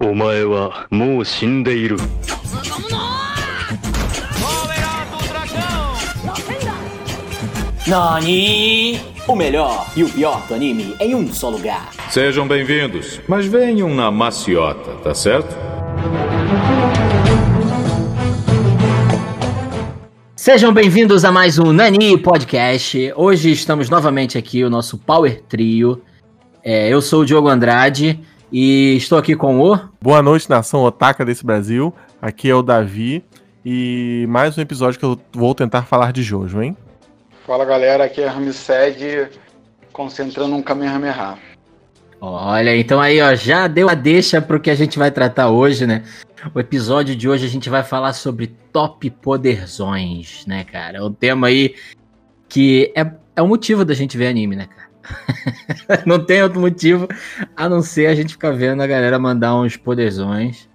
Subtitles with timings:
[0.00, 1.97] お前はもう死んでいる。
[7.87, 8.99] Nani!
[9.27, 11.91] O melhor e o pior do anime em um só lugar.
[12.09, 15.55] Sejam bem-vindos, mas venham na maciota, tá certo?
[20.35, 23.13] Sejam bem-vindos a mais um Nani Podcast.
[23.15, 26.01] Hoje estamos novamente aqui, o nosso Power Trio.
[26.63, 28.19] É, eu sou o Diogo Andrade
[28.51, 29.79] e estou aqui com o.
[30.01, 31.93] Boa noite, nação otaka desse Brasil.
[32.21, 33.23] Aqui é o Davi
[33.65, 36.75] e mais um episódio que eu vou tentar falar de Jojo, hein?
[37.45, 39.29] Fala galera, aqui é Ramsed,
[39.93, 41.37] concentrando um Kamehameha.
[42.19, 45.87] Olha, então aí, ó, já deu a deixa pro que a gente vai tratar hoje,
[45.87, 46.03] né?
[46.53, 50.97] O episódio de hoje a gente vai falar sobre top poderzões, né, cara?
[50.97, 51.75] É um tema aí
[52.49, 54.80] que é, é o motivo da gente ver anime, né, cara?
[56.05, 57.07] não tem outro motivo
[57.55, 60.69] a não ser a gente ficar vendo a galera mandar uns poderzões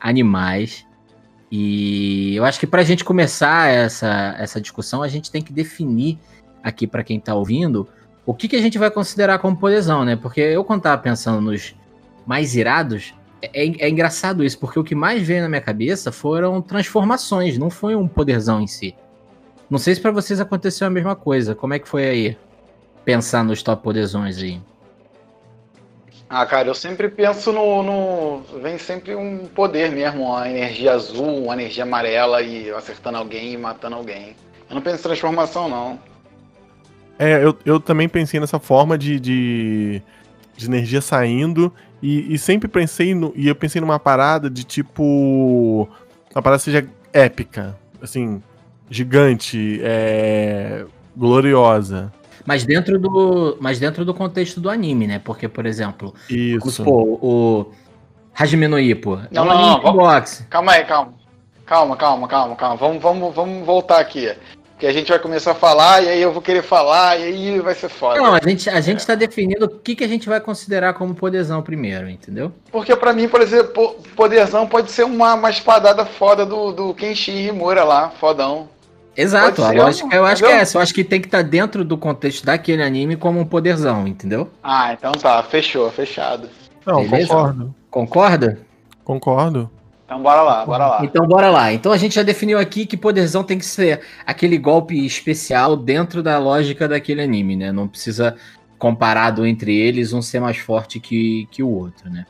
[0.00, 0.86] animais.
[1.50, 6.18] E eu acho que pra gente começar essa, essa discussão, a gente tem que definir
[6.62, 7.88] aqui para quem tá ouvindo
[8.26, 10.14] o que, que a gente vai considerar como poderzão, né?
[10.14, 11.74] Porque eu, quando tava pensando nos
[12.26, 16.60] mais irados, é, é, engraçado isso, porque o que mais veio na minha cabeça foram
[16.60, 18.94] transformações, não foi um poderzão em si.
[19.70, 21.54] Não sei se para vocês aconteceu a mesma coisa.
[21.54, 22.36] Como é que foi aí?
[23.08, 24.60] Pensar nos top poderzões aí.
[26.28, 31.44] Ah, cara, eu sempre penso no, no, Vem sempre um poder mesmo, uma energia azul,
[31.44, 34.36] uma energia amarela e acertando alguém e matando alguém.
[34.68, 35.98] Eu não penso em transformação, não.
[37.18, 40.02] É, eu, eu também pensei nessa forma de, de,
[40.54, 43.32] de energia saindo e, e, sempre pensei no.
[43.34, 45.88] E eu pensei numa parada de tipo.
[46.34, 48.42] Uma parada seja épica, assim,
[48.90, 50.84] gigante, é,
[51.16, 52.12] gloriosa.
[52.48, 55.20] Mas dentro do, mas dentro do contexto do anime, né?
[55.22, 56.70] Porque, por exemplo, Isso.
[56.70, 57.72] Supor, o
[58.34, 59.20] Hajime no Ippo.
[59.30, 60.44] Não, é um não, anime não, boxe.
[60.44, 61.12] Calma aí, calma.
[61.66, 62.76] Calma, calma, calma, calma.
[62.76, 64.34] Vamos, vamos, vamos voltar aqui.
[64.78, 67.60] Que a gente vai começar a falar e aí eu vou querer falar e aí
[67.60, 68.18] vai ser foda.
[68.18, 71.14] Não, a gente, a gente tá definindo o que, que a gente vai considerar como
[71.14, 72.50] poderzão primeiro, entendeu?
[72.72, 76.94] Porque pra mim, por exemplo, po- poderzão pode ser uma, uma espadada foda do, do
[76.94, 78.70] Kenshin Himura lá, fodão.
[79.20, 80.62] Exato, a lógica eu acho que é entendeu?
[80.62, 80.78] essa.
[80.78, 84.48] Eu acho que tem que estar dentro do contexto daquele anime como um poderzão, entendeu?
[84.62, 86.48] Ah, então tá, fechou, fechado.
[86.86, 87.26] Não, Beleza?
[87.28, 87.74] concordo.
[87.90, 88.58] Concorda?
[89.02, 89.70] Concordo.
[90.06, 91.04] Então bora lá, bora lá.
[91.04, 91.72] Então bora lá.
[91.72, 96.22] Então a gente já definiu aqui que poderzão tem que ser aquele golpe especial dentro
[96.22, 97.72] da lógica daquele anime, né?
[97.72, 98.36] Não precisa,
[98.78, 102.24] comparado entre eles, um ser mais forte que, que o outro, né?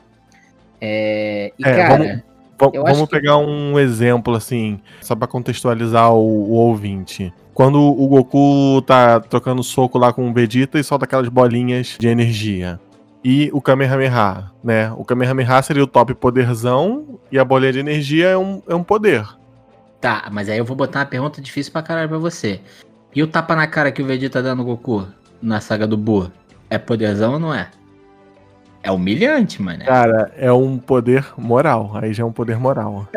[0.81, 2.21] É, e É, cara, vamos-
[2.67, 7.33] Vamos que- pegar um exemplo, assim, só pra contextualizar o, o ouvinte.
[7.53, 12.07] Quando o Goku tá trocando soco lá com o Vegeta e solta aquelas bolinhas de
[12.07, 12.79] energia.
[13.23, 14.93] E o Kamehameha, né?
[14.95, 18.83] O Kamehameha seria o top poderzão e a bolinha de energia é um, é um
[18.83, 19.25] poder.
[19.99, 22.61] tá, mas aí eu vou botar uma pergunta difícil pra caralho pra você.
[23.13, 25.05] E o tapa na cara que o Vegeta dá no Goku
[25.41, 26.31] na saga do Buu?
[26.69, 27.67] É poderzão ou não é?
[28.81, 29.83] É humilhante, mano.
[29.85, 31.91] Cara, é um poder moral.
[31.95, 33.07] Aí já é um poder moral.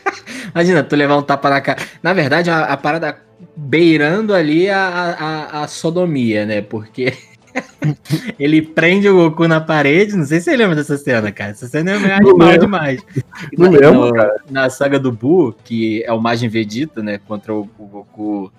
[0.54, 1.80] Imagina, tu levar um tapa na cara.
[2.02, 3.16] Na verdade, a, a parada
[3.56, 6.60] beirando ali a, a, a sodomia, né?
[6.60, 7.14] Porque
[8.38, 10.16] ele prende o Goku na parede.
[10.16, 11.52] Não sei se você lembra dessa cena, cara.
[11.52, 13.00] Essa cena é animal demais.
[13.56, 17.18] Não Na- lembro, no- Na saga do Buu, que é o Majin Vegeta, né?
[17.26, 18.52] Contra o, o Goku.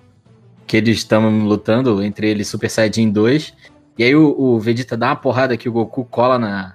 [0.65, 3.53] Que eles estão lutando entre eles Super Saiyajin 2.
[3.97, 6.73] E aí o, o Vegeta dá uma porrada que o Goku cola na,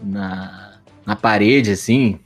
[0.00, 2.18] na, na parede, assim,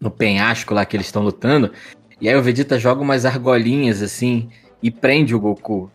[0.00, 1.72] no penhasco lá que eles estão lutando.
[2.20, 4.48] E aí o Vegeta joga umas argolinhas, assim,
[4.82, 5.90] e prende o Goku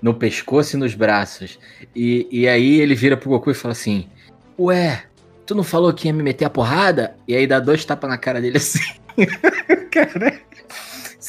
[0.00, 1.58] no pescoço e nos braços.
[1.94, 4.06] E, e aí ele vira pro Goku e fala assim:
[4.58, 5.04] Ué,
[5.46, 7.16] tu não falou que ia me meter a porrada?
[7.26, 8.80] E aí dá dois tapas na cara dele assim.
[9.90, 10.40] cara,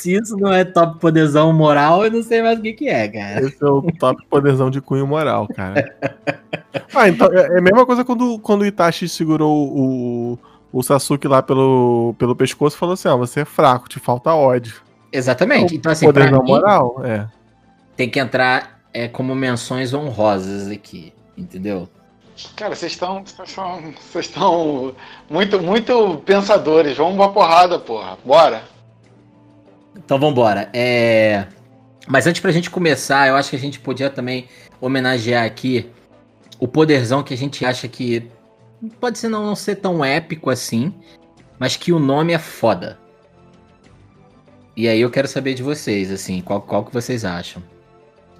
[0.06, 3.08] se isso não é top poderzão moral, eu não sei mais o que, que é,
[3.08, 3.42] cara.
[3.44, 5.96] Esse é o top poderzão de cunho moral, cara.
[6.94, 10.40] Ah, então é é a mesma coisa quando, quando o Itachi segurou o,
[10.74, 14.34] o Sasuke lá pelo, pelo pescoço e falou assim: ó, você é fraco, te falta
[14.34, 14.82] ódio.
[15.12, 15.76] Exatamente.
[15.76, 17.28] Então, assim, poderzão mim, moral, é.
[17.96, 21.88] tem que entrar é, como menções honrosas aqui, entendeu?
[22.58, 23.24] Cara, vocês estão.
[23.26, 23.82] Vocês estão-
[24.12, 24.94] Vocês estão
[25.30, 26.98] muito, muito pensadores.
[26.98, 28.18] Vamos pra porrada, porra.
[28.24, 28.64] Bora.
[30.06, 30.70] Então vambora.
[30.72, 31.48] É...
[32.08, 34.48] Mas antes pra gente começar, eu acho que a gente podia também
[34.80, 35.90] homenagear aqui
[36.60, 38.30] o poderzão que a gente acha que
[39.00, 40.94] pode ser não, não ser tão épico assim,
[41.60, 43.00] mas que o nome é foda.
[44.76, 47.64] E aí eu quero saber de vocês, assim, qual, qual que vocês acham?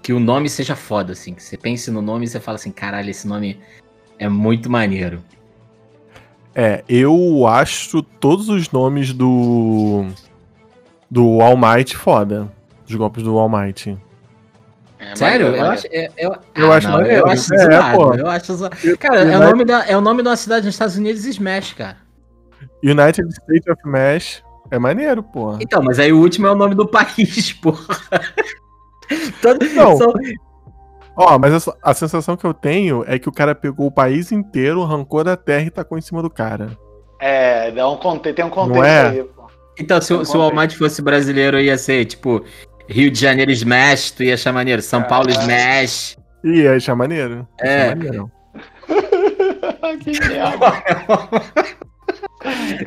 [0.04, 2.72] Que o nome seja foda, assim, que você pense no nome e você fala assim,
[2.72, 3.60] caralho, esse nome
[4.20, 5.24] é muito maneiro.
[6.54, 10.06] É, eu acho todos os nomes do.
[11.10, 12.52] Do All Might foda.
[12.88, 13.98] Os golpes do All Might.
[15.00, 15.48] É, Sério?
[15.48, 15.88] Eu acho.
[15.88, 17.20] Eu, eu, Eu Ah, acho não, maneiro.
[17.20, 17.98] Eu acho É, zoado.
[17.98, 18.14] pô.
[18.16, 18.76] Eu acho zoado.
[19.00, 21.26] Cara, E é o, nome da, é o nome de uma cidade nos Estados Unidos
[21.26, 21.98] Smash, cara.
[22.84, 25.60] United States of Mesh é maneiro, porra.
[25.62, 27.96] Então, mas aí o último é o nome do país, porra.
[29.42, 29.98] Todo, Não.
[29.98, 30.14] são-
[31.18, 34.32] Ó, mas essa- a sensação que eu tenho é que o cara pegou o país
[34.32, 36.78] inteiro, arrancou da terra e tacou em cima do cara.
[37.20, 39.08] É, dá um tem um contexto é?
[39.10, 39.26] aí.
[39.80, 42.44] Então, se, o- se o Almighty fosse brasileiro, ia ser tipo
[42.88, 44.82] Rio de Janeiro Smash, tu ia achar maneiro.
[44.82, 45.42] São Paulo Caralho.
[45.52, 46.18] Smash.
[46.44, 47.48] E ia achar maneiro.
[47.60, 47.88] É.
[47.88, 48.32] achar maneiro.
[50.04, 50.84] que merda.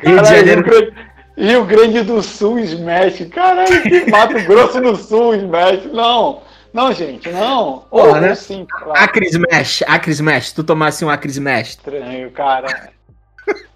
[0.03, 0.93] Rio de Janeiro.
[1.37, 2.01] Rio, Grande...
[2.01, 3.25] Do Sul Smash.
[3.31, 5.85] Caralho, que Mato Grosso do Sul Smash.
[5.93, 6.41] Não,
[6.73, 7.85] não, gente, não.
[7.89, 8.35] Porra, Ou né?
[8.35, 8.93] sim, claro.
[9.01, 10.51] Acre Smash, Acre Smash.
[10.53, 11.69] Tu tomasse um Acre Smash.
[11.69, 12.91] Estranho, cara.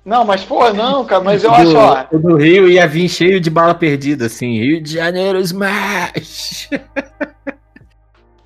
[0.06, 2.04] Não, mas pô, não, cara, mas eu acho, ó.
[2.12, 4.60] do, do Rio ia vir cheio de bala perdida, assim.
[4.60, 6.70] Rio de Janeiro Smash.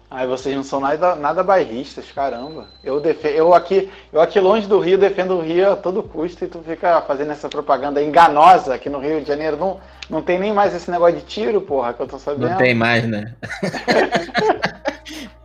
[0.09, 2.67] Ai, vocês não são nada, nada bairristas, caramba.
[2.83, 3.27] Eu, defe...
[3.27, 6.59] eu, aqui, eu aqui longe do Rio defendo o Rio a todo custo e tu
[6.67, 9.57] fica fazendo essa propaganda enganosa aqui no Rio de Janeiro.
[9.57, 12.49] Não, não tem nem mais esse negócio de tiro, porra, que eu tô sabendo.
[12.49, 13.35] Não tem mais, né?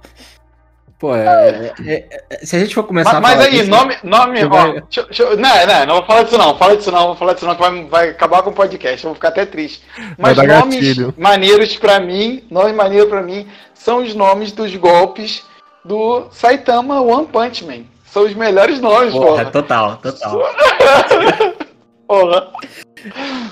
[1.03, 3.71] Pô, é- é- é- se a gente for começar Mas, a mas falar aí, disso-
[3.71, 6.77] nome, nome, ó, vai- deixa- deixa não, não, não vou falar disso não, não fala
[6.77, 9.15] disso não, vou falar disso não, que vai, vai acabar com o podcast, eu vou
[9.17, 9.83] ficar até triste.
[10.17, 11.13] Mas nomes gatilho.
[11.19, 15.43] maneiros pra mim, nomes maneiros pra mim, são os nomes dos golpes
[15.85, 17.83] do Saitama One Punch Man.
[18.07, 19.45] São os melhores nomes, Porra, porra.
[19.47, 20.41] total, total.
[22.07, 22.47] Porra.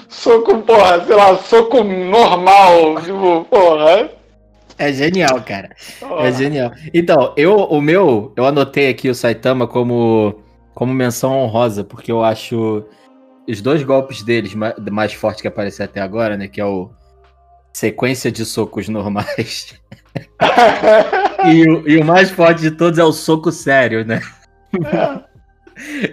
[0.09, 4.09] Soco, porra, sei lá, soco normal, tipo, porra.
[4.81, 5.77] É genial, cara.
[6.21, 6.73] É genial.
[6.95, 10.43] Então, eu, o meu, eu anotei aqui o Saitama como,
[10.75, 12.83] como menção honrosa, porque eu acho
[13.47, 16.49] os dois golpes deles ma- mais fortes que apareceram até agora, né?
[16.49, 16.91] Que é o
[17.75, 19.79] sequência de socos normais.
[21.53, 24.23] e, o, e o mais forte de todos é o soco sério, né?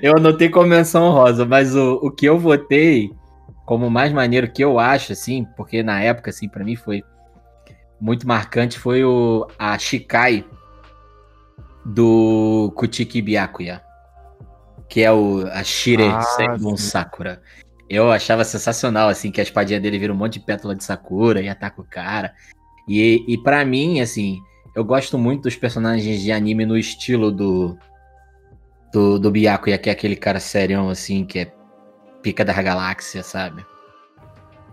[0.01, 3.11] eu anotei como menção honrosa, mas o, o que eu votei
[3.65, 7.01] como mais maneiro que eu acho, assim, porque na época, assim, pra mim foi
[7.99, 10.45] muito marcante foi o a Shikai
[11.85, 13.81] do Kuchiki Byakuya,
[14.89, 16.77] que é o a Shire Ah.
[16.77, 17.41] Sakura.
[17.89, 21.41] Eu achava sensacional assim que a espadinha dele vira um monte de pétala de sakura
[21.41, 22.33] e ataca o cara.
[22.87, 24.39] E, e para mim, assim,
[24.75, 27.77] eu gosto muito dos personagens de anime no estilo do
[28.91, 31.53] do, do Byakuya, que é aquele cara serião assim, que é
[32.21, 33.65] pica da galáxia, sabe?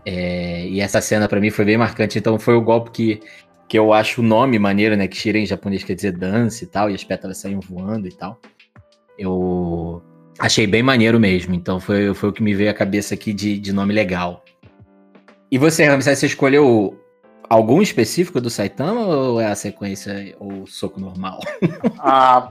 [0.07, 3.21] É, e essa cena pra mim foi bem marcante, então foi o golpe que,
[3.69, 5.09] que eu acho o nome maneiro, né?
[5.09, 8.13] Que Shira em japonês quer dizer dança e tal, e as pétalas saíam voando e
[8.13, 8.39] tal.
[9.19, 10.03] Eu
[10.39, 13.59] achei bem maneiro mesmo, então foi, foi o que me veio à cabeça aqui de,
[13.59, 14.45] de nome legal.
[15.51, 16.99] E você, Ramsay, você escolheu
[17.55, 21.41] algum específico do Saitama ou é a sequência ou o soco normal?
[21.99, 22.49] Ah,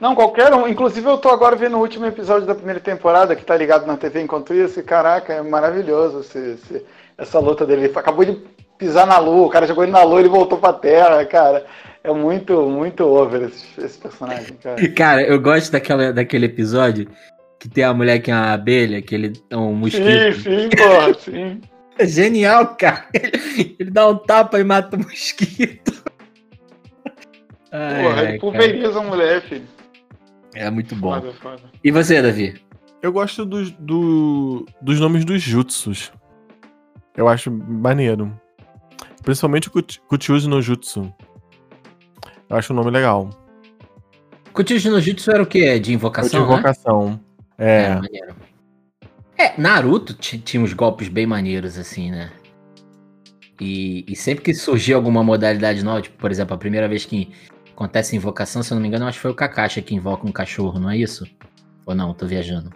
[0.00, 0.66] não, qualquer um.
[0.68, 3.96] Inclusive, eu tô agora vendo o último episódio da primeira temporada, que tá ligado na
[3.96, 6.84] TV enquanto isso, e caraca, é maravilhoso esse, esse-
[7.18, 7.84] essa luta dele.
[7.86, 8.38] Ele acabou de
[8.78, 11.66] pisar na lua, o cara jogou ele na lua e ele voltou pra terra, cara.
[12.02, 14.88] É muito, muito over esse, esse personagem, cara.
[14.94, 17.08] Cara, eu gosto daquela, daquele episódio
[17.58, 20.40] que tem a mulher que é uma abelha, que ele é um Sim, mosquito.
[20.42, 21.60] sim, porra, sim.
[21.98, 23.06] É genial, cara.
[23.14, 25.92] Ele, ele dá um tapa e mata o mosquito.
[27.70, 29.66] Ai, Porra, ai, ele pulveriza a mulher, filho.
[30.54, 31.12] É muito bom.
[31.14, 31.62] Foda, foda.
[31.82, 32.60] E você, Davi?
[33.02, 36.12] Eu gosto dos, do- dos nomes dos jutsus.
[37.16, 38.32] Eu acho maneiro.
[39.24, 41.12] Principalmente o Kut- Kuchiuzi no Jutsu.
[42.48, 43.28] Eu acho o nome legal.
[44.52, 45.60] Kuchishi no Jutsu era o quê?
[45.60, 46.52] De É o de invocação, né?
[46.52, 47.20] invocação.
[47.58, 47.82] É.
[47.82, 48.34] É, maneiro.
[49.36, 52.30] É, Naruto ti- tinha uns golpes bem maneiros, assim, né?
[53.60, 57.32] E, e sempre que surgia alguma modalidade nova, tipo, por exemplo, a primeira vez que
[57.72, 60.32] acontece invocação, se eu não me engano, acho que foi o Kakashi que invoca um
[60.32, 61.24] cachorro, não é isso?
[61.86, 62.70] Ou não, tô viajando.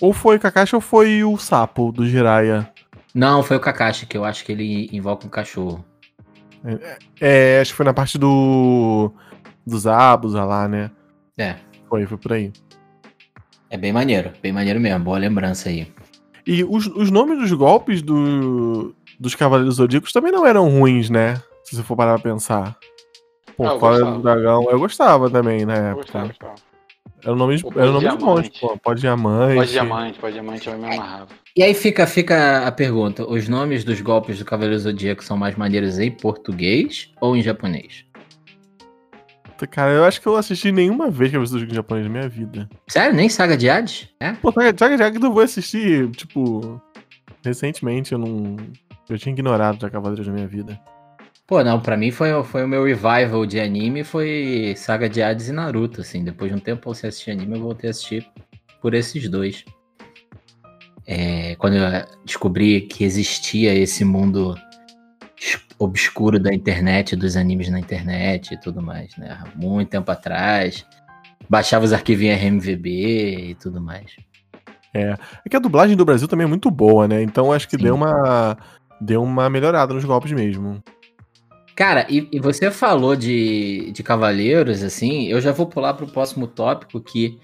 [0.00, 2.70] Ou foi Kakashi ou foi o sapo do Jiraiya.
[3.14, 5.84] Não, foi o Kakashi, que eu acho que ele invoca um cachorro.
[7.20, 9.12] É, acho que foi na parte do.
[9.66, 10.90] Dos Abusa lá, né?
[11.38, 11.56] É,
[11.88, 12.52] Foi, foi por aí.
[13.74, 15.88] É bem maneiro, bem maneiro mesmo, boa lembrança aí.
[16.46, 21.36] E os, os nomes dos golpes do, dos Cavaleiros Zodíacos também não eram ruins, né?
[21.64, 22.76] Se você for parar pra pensar.
[23.56, 24.12] Pô, Ah, gostava.
[24.12, 26.02] do Dragão, eu gostava também na Eu época.
[26.02, 26.54] gostava, gostava.
[27.36, 28.50] Nomes, O eram nomes Pós-Diamante.
[28.50, 28.78] bons, pô.
[28.78, 29.54] Pó diamante.
[29.54, 31.28] Pode diamante, pode diamante, eu me amarrava.
[31.56, 35.56] E aí fica, fica a pergunta: os nomes dos golpes do Cavaleiro Zodíaco são mais
[35.56, 38.04] maneiros em português ou em japonês?
[39.64, 42.12] Puta, cara, eu acho que eu assisti nenhuma vez Cavaleiros do Zodíaco em japonês na
[42.12, 42.68] minha vida.
[42.88, 43.16] Sério?
[43.16, 44.08] Nem Saga de Hades?
[44.20, 44.32] É?
[44.32, 46.80] Pô, Saga Saga de Hades eu vou assistir, tipo,
[47.44, 48.56] recentemente, eu não...
[49.08, 50.78] Eu tinha ignorado já Cavaleiros na minha vida.
[51.46, 55.48] Pô, não, pra mim foi, foi o meu revival de anime, foi Saga de Hades
[55.48, 56.24] e Naruto, assim.
[56.24, 58.26] Depois de um tempo você assistir anime, eu voltei a assistir
[58.80, 59.64] por esses dois.
[61.06, 61.84] É, quando eu
[62.24, 64.54] descobri que existia esse mundo
[65.78, 69.38] obscuro da internet, dos animes na internet e tudo mais, né?
[69.40, 70.86] Há Muito tempo atrás.
[71.48, 74.16] Baixava os arquivinhos RMVB e tudo mais.
[74.94, 75.16] É
[75.50, 77.22] que a dublagem do Brasil também é muito boa, né?
[77.22, 77.84] Então acho que Sim.
[77.84, 78.56] deu uma...
[79.00, 80.82] Deu uma melhorada nos golpes mesmo.
[81.74, 86.46] Cara, e, e você falou de, de Cavaleiros, assim, eu já vou pular pro próximo
[86.46, 87.38] tópico, que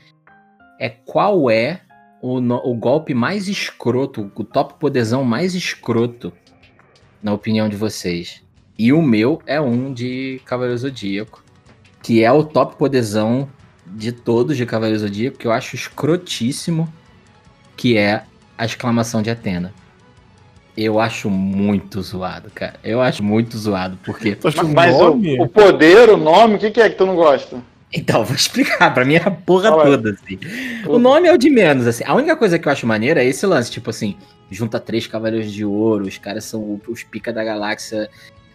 [0.78, 1.80] é qual é
[2.22, 6.32] o, o golpe mais escroto, o top poderzão mais escroto,
[7.22, 8.42] na opinião de vocês.
[8.78, 11.44] E o meu é um de Cavaleiro Zodíaco,
[12.02, 13.48] que é o top poderzão
[13.86, 16.92] de todos de Cavaleiro Zodíaco, que eu acho escrotíssimo,
[17.76, 18.22] que é
[18.56, 19.74] a exclamação de Atena.
[20.76, 22.74] Eu acho muito zoado, cara.
[22.82, 24.38] Eu acho muito zoado, porque.
[24.74, 27.58] Mas, o o, o poder, o nome, o que, que é que tu não gosta?
[27.92, 28.94] Então, vou explicar.
[28.94, 30.38] Pra mim é a porra toda, assim.
[30.86, 32.04] O nome é o de menos, assim.
[32.06, 34.16] A única coisa que eu acho maneira é esse lance, tipo assim,
[34.50, 38.10] junta três cavaleiros de ouro, os caras são os pica da galáxia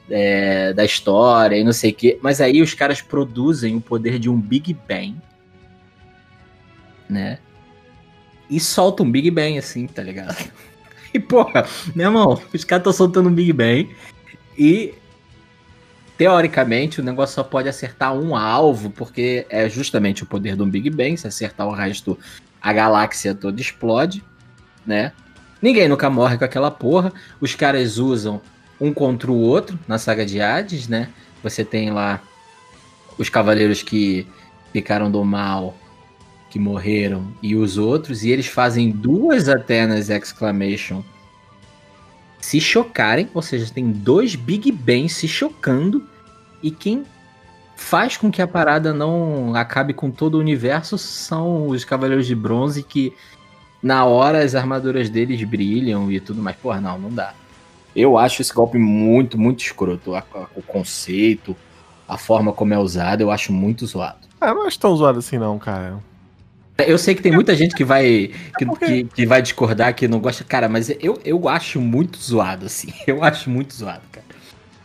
[0.09, 2.19] é, da história e não sei o quê.
[2.21, 5.15] Mas aí os caras produzem o poder de um Big Bang,
[7.09, 7.39] né?
[8.49, 10.35] E soltam um Big Bang, assim, tá ligado?
[11.13, 13.89] E, porra, meu irmão, os caras estão soltando um Big Bang
[14.57, 14.93] e
[16.17, 20.89] teoricamente o negócio só pode acertar um alvo, porque é justamente o poder do Big
[20.89, 22.19] Bang, se acertar o resto,
[22.61, 24.21] a galáxia toda explode,
[24.85, 25.13] né?
[25.65, 27.11] Ninguém nunca morre com aquela porra.
[27.41, 28.39] Os caras usam
[28.79, 31.09] um contra o outro na saga de Hades, né?
[31.41, 32.21] Você tem lá
[33.17, 34.27] os cavaleiros que
[34.71, 35.75] ficaram do mal,
[36.51, 41.01] que morreram, e os outros, e eles fazem duas Atenas Exclamation
[42.39, 46.07] se chocarem, ou seja, tem dois Big Bangs se chocando,
[46.61, 47.03] e quem
[47.75, 52.35] faz com que a parada não acabe com todo o universo são os Cavaleiros de
[52.35, 53.11] Bronze que
[53.85, 56.57] na hora as armaduras deles brilham e tudo mais.
[56.57, 57.33] Porra, não, não dá.
[57.95, 60.13] Eu acho esse golpe muito, muito escroto.
[60.55, 61.55] O conceito,
[62.07, 64.27] a forma como é usado, eu acho muito zoado.
[64.41, 65.99] Ah, eu não acho tão zoado assim não, cara.
[66.79, 70.07] Eu sei que tem muita gente que vai que, porque- que, que vai discordar, que
[70.07, 70.43] não gosta.
[70.43, 72.91] Cara, mas eu, eu acho muito zoado, assim.
[73.05, 74.25] Eu acho muito zoado, cara.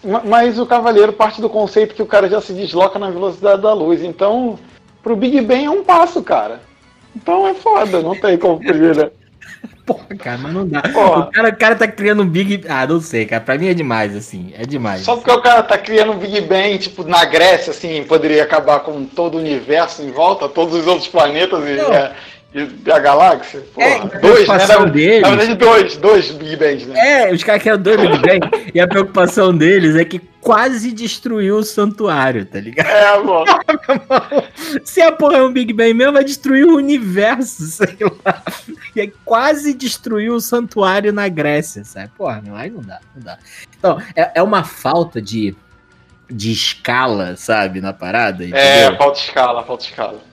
[0.04, 3.62] Ma- Mas o Cavaleiro parte do conceito que o cara já se desloca na velocidade
[3.62, 4.02] da luz.
[4.04, 4.58] Então,
[5.02, 6.60] pro Big Bang é um passo, cara.
[7.14, 9.10] Então é foda, não tem como fugir, né?
[9.84, 10.82] Porra, cara, mas não dá.
[10.82, 11.20] Porra.
[11.20, 12.62] O cara, o cara tá criando um Big.
[12.68, 13.42] Ah, não sei, cara.
[13.42, 14.52] Pra mim é demais, assim.
[14.56, 15.02] É demais.
[15.02, 18.80] Só porque o cara tá criando um Big Bang, tipo, na Grécia, assim, poderia acabar
[18.80, 22.12] com todo o universo em volta, todos os outros planetas e, é,
[22.52, 23.60] e a galáxia.
[23.72, 24.56] Porra, É, dois, né?
[24.66, 27.28] Na, deles- na verdade, dois, dois Big Bangs, né?
[27.30, 28.70] É, os caras querem dois Big Bang.
[28.74, 32.88] e a preocupação deles é que quase destruiu o santuário, tá ligado?
[32.88, 33.44] É, mano.
[34.84, 38.42] Se a porra é um Big Bang mesmo, vai destruir o universo, sei lá.
[38.96, 42.10] E aí quase destruiu o santuário na Grécia, sabe?
[42.16, 43.38] Porra, meu, aí não dá, não dá.
[43.78, 45.54] Então, é, é uma falta de,
[46.28, 48.98] de escala, sabe, na parada, É, entendeu?
[48.98, 50.29] falta escala, falta escala.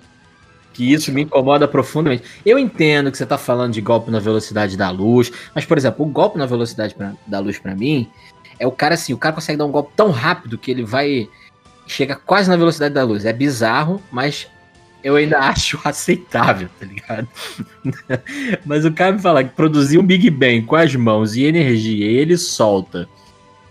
[0.77, 2.21] Que isso me incomoda profundamente.
[2.45, 6.05] Eu entendo que você tá falando de golpe na velocidade da luz, mas, por exemplo,
[6.05, 8.07] o golpe na velocidade pra- da luz pra mim
[8.59, 11.27] é o cara assim, o cara consegue dar um golpe tão rápido que ele vai.
[11.87, 13.25] chega quase na velocidade da luz.
[13.25, 14.47] É bizarro, mas
[15.03, 17.27] eu ainda acho aceitável, tá ligado?
[18.63, 22.05] mas o cara me fala que produzir um Big Bang com as mãos e energia,
[22.05, 23.09] ele solta.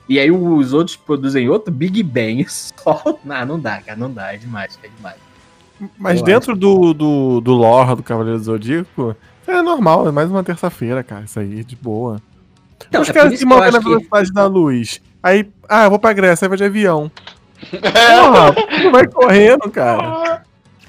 [0.08, 3.18] E aí os outros produzem outro Big Bang e soltam.
[3.24, 5.25] Não, não dá, cara, não dá, é demais, é demais.
[5.98, 9.14] Mas Eu dentro do, do, do lore do Cavaleiro do Zodíaco,
[9.46, 12.20] é normal, é mais uma terça-feira, cara, isso aí, de boa.
[12.88, 15.00] Então, Os é caras se movem na acho que- velocidade da luz.
[15.22, 17.10] Aí, ah, eu vou pra Grécia, aí vai de avião.
[17.72, 17.80] É.
[18.20, 20.42] Porra, tu vai correndo, cara.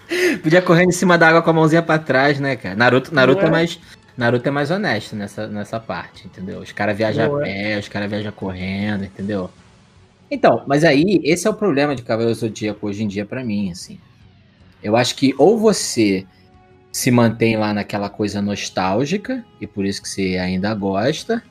[0.41, 2.75] Podia correr em cima da água com a mãozinha pra trás, né, cara?
[2.75, 3.51] Naruto, Naruto é é?
[3.51, 3.79] mais.
[4.17, 6.59] Naruto é mais honesto nessa, nessa parte, entendeu?
[6.59, 9.49] Os caras viajam Não a pé, os caras viajam correndo, entendeu?
[10.31, 13.43] Então, mas aí, esse é o problema de Cavaleiro do Zodíaco hoje em dia pra
[13.43, 13.99] mim, assim.
[14.81, 16.25] Eu acho que ou você
[16.91, 21.43] se mantém lá naquela coisa nostálgica, e por isso que você ainda gosta,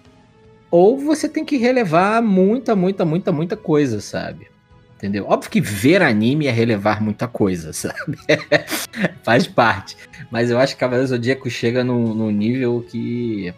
[0.71, 4.49] ou você tem que relevar muita, muita, muita, muita coisa, sabe?
[4.97, 5.26] Entendeu?
[5.28, 8.18] Óbvio que ver anime é relevar muita coisa, sabe?
[9.23, 9.97] Faz parte.
[10.30, 13.54] Mas eu acho que Cavaleiro Zodíaco chega num, num nível que.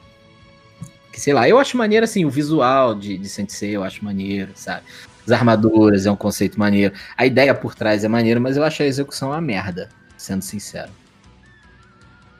[1.12, 4.52] Que sei lá, eu acho maneiro assim, o visual de, de Sensei, eu acho maneiro,
[4.54, 4.82] sabe?
[5.28, 6.94] As armaduras é um conceito maneiro.
[7.16, 10.90] A ideia por trás é maneiro, mas eu acho a execução uma merda, sendo sincero.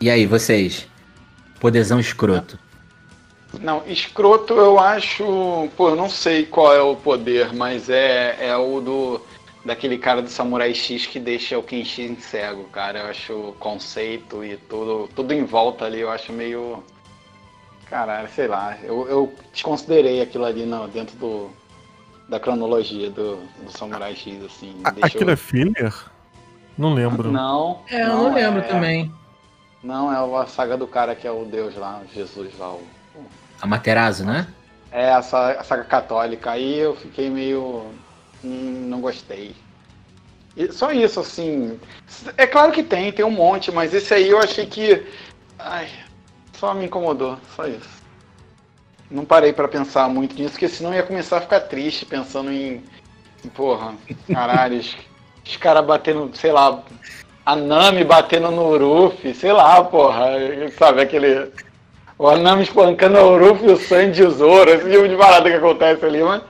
[0.01, 0.89] E aí, vocês?
[1.61, 2.59] Poderzão escroto.
[3.61, 5.69] Não, escroto eu acho.
[5.77, 9.21] Pô, eu não sei qual é o poder, mas é, é o do.
[9.65, 13.01] Daquele cara do Samurai X que deixa o Kenshin cego, cara.
[13.01, 16.83] Eu acho o conceito e tudo, tudo em volta ali, eu acho meio.
[17.87, 18.79] Caralho, sei lá.
[18.83, 21.51] Eu, eu desconsiderei aquilo ali não, dentro do,
[22.29, 24.75] da cronologia do, do Samurai X, assim.
[24.85, 25.95] A- Aquilo é filler?
[26.77, 27.33] Não lembro.
[27.33, 27.81] Não.
[27.89, 29.13] É, eu não lembro é- também.
[29.83, 32.73] Não, é a saga do cara que é o Deus lá, Jesus lá.
[32.73, 32.87] o-
[33.61, 34.47] A Materazo, né?
[34.93, 36.51] É, a sa- a saga católica.
[36.53, 37.87] Aí eu fiquei meio.
[38.45, 39.55] hum, não gostei.
[40.57, 41.79] E só isso, assim.
[42.37, 45.05] É claro que tem, tem um monte, mas esse aí eu achei que.
[45.59, 45.89] Ai,
[46.53, 47.98] só me incomodou, só isso.
[49.11, 52.53] Não parei pra pensar muito nisso, porque senão eu ia começar a ficar triste pensando
[52.53, 52.83] em.
[53.55, 53.95] Porra,
[54.31, 54.97] caralho, os,
[55.47, 56.83] os caras batendo, sei lá,
[57.47, 60.27] a Nami batendo no Uruf, sei lá, porra,
[60.79, 61.51] sabe, aquele.
[62.19, 65.49] O Anami espancando o Uruf e o Sanji e o Zoro, esse tipo de parada
[65.49, 66.43] que acontece ali, mas.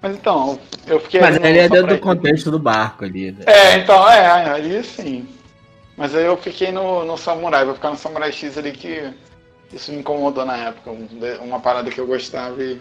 [0.00, 1.20] Mas então, eu fiquei.
[1.20, 3.32] Mas ali é dentro do contexto do barco ali.
[3.32, 3.42] né?
[3.46, 5.26] É, então, é, ali sim.
[5.96, 9.10] Mas aí eu fiquei no, no Samurai, vou ficar no Samurai X ali que
[9.72, 10.90] isso me incomodou na época.
[10.90, 11.08] um-
[11.42, 12.80] Uma parada que eu gostava e.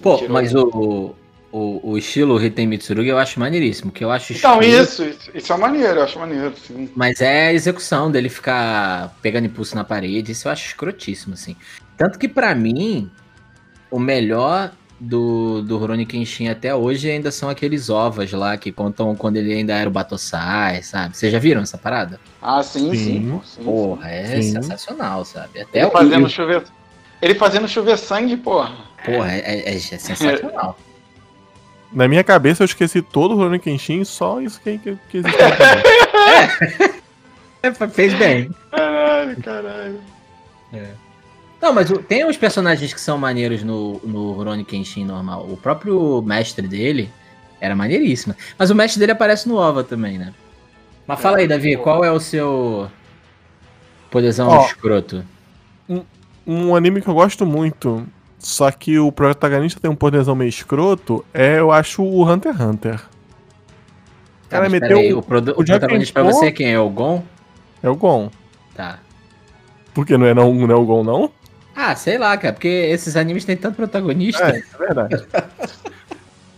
[0.00, 0.32] Pô, Tirou.
[0.32, 1.14] mas o,
[1.50, 5.52] o, o estilo Riten Mitsurugi eu acho maneiríssimo, que eu acho Então, isso, isso, isso
[5.52, 6.88] é maneiro, eu acho maneiro, sim.
[6.94, 11.56] Mas é a execução dele ficar pegando impulso na parede, isso eu acho escrotíssimo, assim.
[11.96, 13.10] Tanto que pra mim,
[13.90, 19.14] o melhor do, do Rurouni Kenshin até hoje ainda são aqueles ovas lá que contam
[19.14, 21.16] quando ele ainda era o Batosai, sabe?
[21.16, 22.18] Vocês já viram essa parada?
[22.42, 23.40] Ah, sim, sim.
[23.44, 23.64] Sim.
[23.64, 24.52] Porra, é Sim.
[24.52, 25.60] sensacional, sabe?
[25.60, 26.64] Até Ele fazendo chover.
[27.22, 28.72] Ele fazendo chover sangue, porra.
[29.04, 29.38] Porra, é,
[29.70, 30.78] é- é sensacional.
[31.92, 35.42] Na minha cabeça eu esqueci todo o Rurouni Kenshin, só isso que, que, que existe
[35.42, 36.98] na cabeça.
[37.60, 38.50] É, fez bem.
[38.70, 40.00] Caralho, caralho.
[41.60, 45.46] Não, mas tem uns personagens que são maneiros no, no Rurouni Kenshin normal.
[45.50, 47.10] O próprio mestre dele
[47.60, 48.34] era maneiríssimo.
[48.56, 50.32] Mas o mestre dele aparece no OVA também, né?
[51.06, 52.88] Mas fala aí, Davi, qual é o seu
[54.10, 54.66] poderzão Ó.
[54.66, 55.24] escroto?
[56.46, 58.06] Um anime que eu gosto muito,
[58.38, 62.60] só que o protagonista tem um poderzão meio escroto, é, eu acho, o Hunter x
[62.60, 62.94] Hunter.
[62.94, 66.72] O cara Tá, mas meteu aí, o- o, o protagonista pra você é quem?
[66.72, 67.22] É o Gon?
[67.82, 68.30] É o Gon.
[68.74, 68.98] Tá.
[69.92, 71.30] Porque não é, não, não é o Gon, não?
[71.80, 74.42] Ah, sei lá, cara, porque esses animes têm tanto protagonista.
[74.48, 75.24] É, é verdade.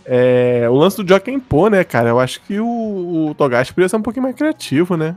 [0.03, 2.09] É, o lance do Jokenpô, né, cara?
[2.09, 5.15] Eu acho que o, o Togashi poderia ser um pouquinho mais criativo, né?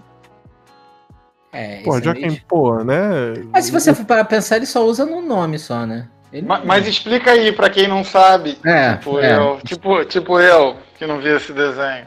[1.50, 3.00] É, Pô, isso é meio- Jokenpô, né?
[3.50, 6.06] Mas se você for para pensar, ele só usa no nome só, né?
[6.30, 8.58] Ele- Ma- Mas, explica aí pra quem não sabe.
[8.62, 9.36] É, tipo, é.
[9.38, 12.04] eu, tipo, tipo eu, que não vi esse desenho.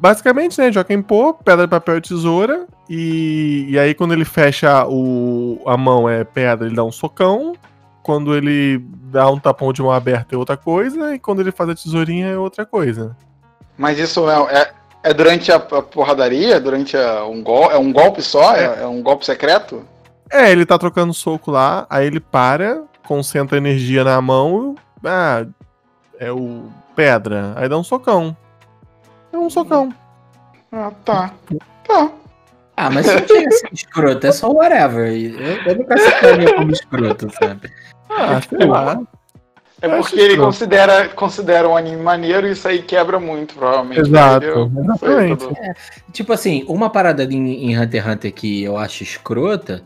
[0.00, 2.66] Basicamente, né, Jokenpô, pedra, papel e tesoura.
[2.88, 7.54] E, e aí, quando ele fecha o, a mão é pedra, ele dá um socão.
[8.02, 8.78] Quando ele
[9.10, 11.14] dá um tapão de mão aberta é outra coisa.
[11.14, 13.16] E quando ele faz a tesourinha é outra coisa.
[13.76, 14.70] Mas isso é, é,
[15.10, 16.60] é durante a, porradaria?
[16.60, 17.74] Durante a- um golpe?
[17.74, 18.54] É um golpe só?
[18.54, 19.82] É, é um golpe secreto?
[20.30, 24.74] É, ele tá trocando soco lá, aí ele para, concentra energia na mão.
[25.04, 25.44] Ah,
[26.18, 27.52] é o pedra.
[27.56, 28.36] Aí dá um socão.
[29.32, 29.92] É um socão.
[30.72, 31.32] Ah, tá.
[31.86, 32.10] Tá.
[32.76, 35.12] Ah, mas isso não chega a ser escroto, é só whatever.
[35.12, 37.72] Eu, eu nunca aceitaria como escroto, sabe?
[38.08, 39.00] Ah, sei lá.
[39.80, 40.46] É porque ele escroto.
[40.46, 44.00] considera, considera um anime maneiro e isso aí quebra muito, provavelmente.
[44.00, 45.38] Exato, exatamente.
[45.38, 45.56] tudo.
[46.12, 49.82] Tipo assim, uma parada em, em Hunter x Hunter que eu acho escrota,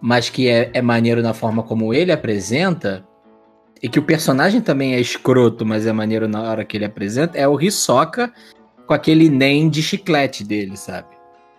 [0.00, 3.04] mas que é, é maneiro na forma como ele apresenta,
[3.82, 7.38] e que o personagem também é escroto, mas é maneiro na hora que ele apresenta,
[7.38, 8.32] é o Hisoka
[8.86, 11.08] com aquele NEM de chiclete dele, sabe?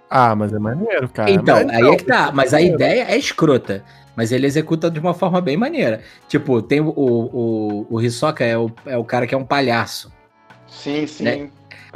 [0.09, 1.31] Ah, mas é maneiro, cara.
[1.31, 2.31] Então, Mas aí não, é que tá.
[2.33, 3.83] Mas a ideia é escrota.
[4.13, 6.01] Mas ele executa de uma forma bem maneira.
[6.27, 10.11] Tipo, tem o, o, o Hisoka é o, é o cara que é um palhaço.
[10.67, 11.23] Sim, sim.
[11.23, 11.49] Né?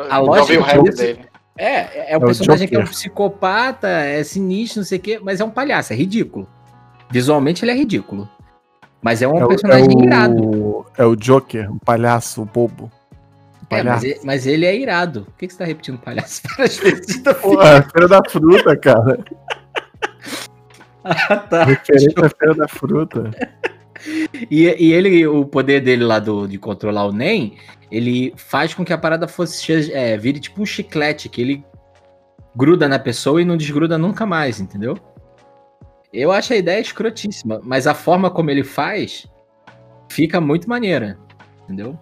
[0.09, 1.19] A não lógica vi o dele.
[1.57, 4.97] É, é, é um É o personagem que é um psicopata, é sinistro, não sei
[4.97, 6.47] o quê, mas é um palhaço, é ridículo.
[7.11, 8.29] Visualmente ele é ridículo.
[9.05, 10.85] Mas é um É personagem é o, irado.
[10.97, 12.85] É o Joker, o palhaço, o bobo.
[12.85, 14.05] O É, mas, palhaço.
[14.07, 15.25] ele, mas ele é irado.
[15.25, 17.21] Por que, que você tá repetindo palhaço várias vezes?
[17.23, 19.19] É a Feira da Fruta, cara.
[21.07, 21.65] Ah, tá.
[21.65, 23.29] Referente à Feira da Fruta.
[24.49, 27.57] E, e ele, o poder dele lá do, de controlar o NEM,
[27.91, 31.63] ele faz com que a parada fosse é, vire tipo um chiclete, que ele
[32.55, 34.97] gruda na pessoa e não desgruda nunca mais, entendeu?
[36.15, 39.27] Eu acho a ideia escrotíssima, mas a forma como ele faz
[40.09, 41.17] fica muito maneira,
[41.63, 41.97] entendeu?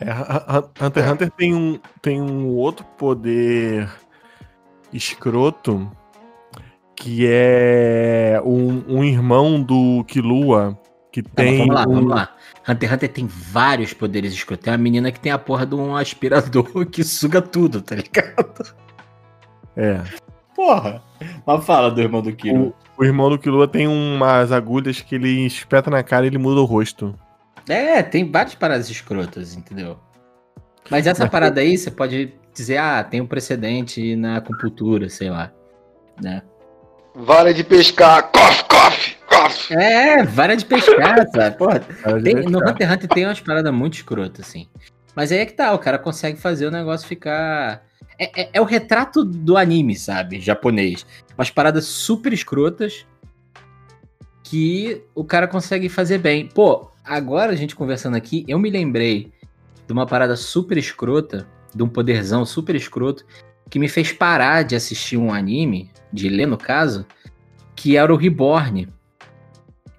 [0.00, 3.88] É, Hu- Hu- Hunter x Hunter tem um, tem um outro poder
[4.92, 5.90] escroto
[6.94, 10.78] que é um, um irmão do Killua
[11.12, 11.58] que Tá, tem.
[11.58, 12.36] vamos lá, um- vamos lá.
[12.68, 14.64] Hunter x Hunter tem vários poderes escrotos.
[14.64, 18.74] Tem uma menina que tem a porra de um aspirador que suga tudo, tá ligado?
[19.76, 20.00] É.
[20.54, 21.02] Porra.
[21.46, 22.74] Mas fala do irmão do Kiro.
[22.98, 26.60] O, irmão do Killua tem umas agulhas que ele espeta na cara e ele muda
[26.60, 27.14] o rosto.
[27.68, 29.98] É, tem várias paradas escrotas, entendeu?
[30.90, 35.30] Mas essa Mas- parada aí, você pode dizer, ah, tem um precedente na acupuntura, sei
[35.30, 35.52] lá.
[36.20, 36.42] Né?
[37.14, 38.30] Vara de pescar.
[38.32, 39.74] Cof, cof, cof.
[39.74, 41.56] É, vara de pescar, sabe?
[41.56, 42.68] Porra, tem- no pescar.
[42.70, 44.66] Hunter x Hunter tem umas paradas muito escrotas, assim.
[45.18, 47.82] Mas aí é que tá, o cara consegue fazer o negócio ficar.
[48.16, 50.38] É, é- é o retrato do anime, sabe?
[50.38, 51.04] Japonês.
[51.36, 53.04] Umas paradas super escrotas
[54.44, 56.46] que o cara consegue fazer bem.
[56.46, 59.32] Pô, agora a gente conversando aqui, eu me lembrei
[59.88, 63.26] de uma parada super escrota, de um poderzão super escroto,
[63.68, 67.04] que me fez parar de assistir um anime, de ler no caso,
[67.74, 68.88] que era o Reborn.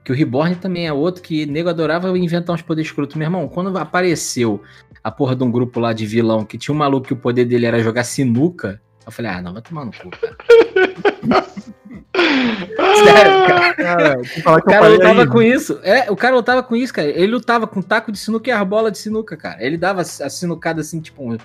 [0.02, 3.18] Que o Reborn também é outro que nego adorava inventar uns poderes escrotos.
[3.18, 4.60] Meu irmão, quando apareceu
[5.10, 7.46] a porra de um grupo lá de vilão que tinha um maluco que o poder
[7.46, 10.38] dele era jogar sinuca, eu falei, ah, não, vai tomar no cu, cara.
[13.04, 13.74] Sério, cara.
[13.74, 15.28] Cara, O cara lutava aí.
[15.28, 15.80] com isso.
[15.84, 17.08] É, o cara lutava com isso, cara.
[17.08, 19.64] Ele lutava com taco de sinuca e as bolas de sinuca, cara.
[19.64, 21.38] Ele dava a sinucada assim, tipo,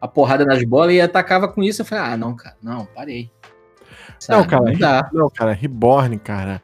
[0.00, 1.82] a porrada nas bolas e atacava com isso.
[1.82, 3.30] Eu falei, ah, não, cara, não, parei.
[4.28, 5.10] Não, cara, não dá.
[5.12, 6.62] Não, cara, Reborn, cara.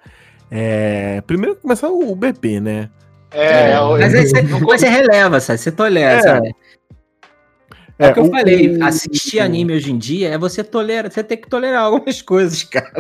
[0.51, 1.21] É...
[1.23, 2.91] Primeiro começar o bebê, né?
[3.31, 5.59] É, É, eu- mas aí você, eu- mas você releva, sabe?
[5.59, 6.23] Você tolera, É.
[6.23, 6.55] sabe?
[8.01, 11.23] É o que eu o- falei, assistir anime hoje em dia é você tolera, você
[11.25, 12.93] tem que tolerar algumas coisas, cara.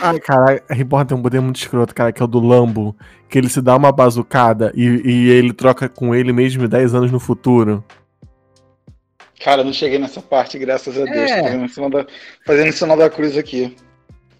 [0.00, 2.94] Ah, cara, a Reborn tem um poder muito escroto, cara, que é o do Lambo.
[3.28, 7.10] Que ele se dá uma bazucada e, e ele troca com ele mesmo 10 anos
[7.10, 7.84] no futuro.
[9.42, 11.30] Cara, eu não cheguei nessa parte, graças a Deus.
[11.30, 11.36] É.
[11.38, 12.06] Tô fazendo, cima da,
[12.46, 13.76] fazendo cima da cruz aqui.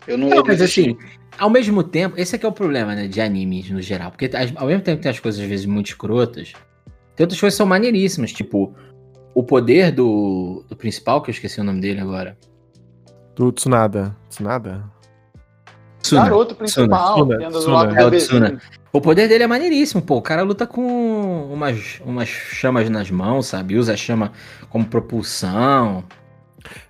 [0.06, 0.96] Eu não, Não, eu mas assim,
[1.40, 4.10] ao mesmo tempo, esse aqui é o problema, né, de animes no geral.
[4.10, 6.52] Porque ao mesmo tempo que tem as coisas às vezes muito escrotas,
[7.16, 8.74] tem outras coisas que são maneiríssimas, tipo,
[9.34, 12.36] o poder do, do principal, que eu esqueci o nome dele agora.
[13.34, 14.14] Do Tsunada.
[14.28, 14.84] Tsunada?
[16.02, 16.22] Tsuna.
[16.22, 18.00] Garoto principal, Tsuna, Tsuna.
[18.00, 18.10] É o.
[18.10, 18.60] Tsuna.
[18.92, 20.16] O poder dele é maneiríssimo, pô.
[20.16, 23.76] O cara luta com umas, umas chamas nas mãos, sabe?
[23.76, 24.32] Usa a chama
[24.68, 26.04] como propulsão.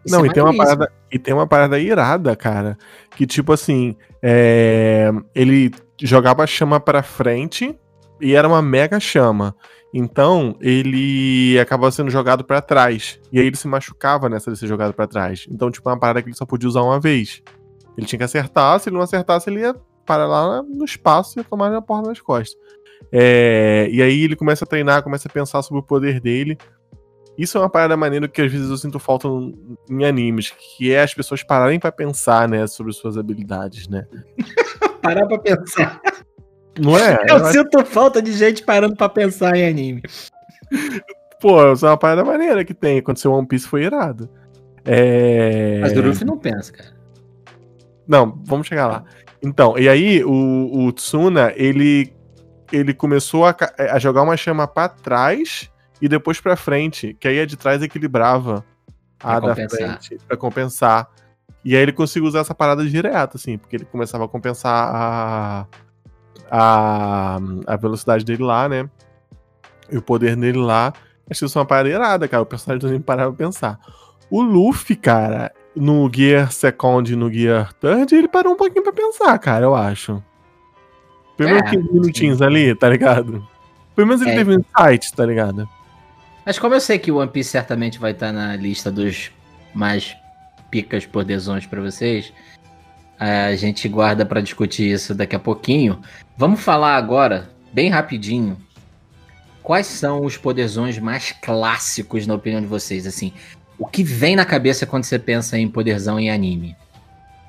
[0.05, 0.93] Isso Não, é e tem uma parada.
[1.11, 2.77] E tem uma parada irada, cara.
[3.17, 7.77] Que tipo assim, é, ele jogava a chama pra frente
[8.21, 9.55] e era uma mega chama.
[9.93, 13.19] Então, ele acabava sendo jogado pra trás.
[13.33, 15.47] E aí ele se machucava nessa de ser jogado pra trás.
[15.51, 17.43] Então, tipo, é uma parada que ele só podia usar uma vez.
[17.99, 19.75] Ele tinha que acertar, se ele não acertasse, ele ia
[20.07, 22.57] parar lá no espaço e ia tomar a porra nas costas.
[23.13, 26.57] É, e aí ele começa a treinar, começa a pensar sobre o poder dele.
[27.39, 29.27] Isso é uma parada maneira que às vezes eu sinto falta
[29.89, 34.07] em animes, que é as pessoas pararem pra pensar, né, sobre suas habilidades, né?
[35.01, 36.01] Parar pra pensar.
[36.79, 37.15] Não é?
[37.29, 40.03] Eu Eu acho- sinto falta de gente parando pra pensar em anime.
[41.41, 42.99] Pô, isso é uma parada maneira que tem.
[42.99, 44.29] Aconteceu One Piece foi irado.
[44.85, 45.79] É...
[45.81, 46.91] Mas o Luffy não pensa, cara.
[48.07, 49.05] Não, vamos chegar lá.
[49.43, 52.13] Então, e aí o, o Tsuna, ele,
[52.71, 53.57] ele começou a,
[53.91, 57.83] a jogar uma chama pra trás e depois pra frente, que aí a de trás
[57.83, 58.65] equilibrava
[59.23, 59.79] a Pra da compensar.
[60.01, 61.09] frente pra compensar.
[61.65, 65.67] E aí ele conseguiu usar essa parada direto, assim, porque ele começava a compensar a,
[66.51, 68.89] a, a velocidade dele lá, né?
[69.91, 70.93] E o poder dele lá.
[71.31, 72.43] Achei isso uma parada irada, cara.
[72.43, 73.79] O personagem anime parava pra pensar.
[74.31, 78.93] O Luffy, cara, no Gear Second e no Gear Third, ele parou um pouquinho pra
[78.93, 80.23] pensar, cara, eu acho.
[81.37, 83.47] Pelo menos É, 15 minutinhos ali, tá ligado?
[83.95, 84.35] Pelo menos ele É.
[84.37, 85.69] teve um insight, tá ligado?
[86.51, 89.31] Mas como eu sei que o One Piece certamente vai estar na lista dos
[89.73, 90.17] mais
[90.69, 92.33] picas poderzões pra vocês,
[93.21, 96.01] a gente guarda pra discutir isso daqui a pouquinho.
[96.37, 98.57] Vamos falar agora, bem rapidinho,
[99.63, 103.33] quais são os poderzões mais clássicos na opinião de vocês, assim,
[103.79, 106.77] o que vem na cabeça quando você pensa em poderzão em anime?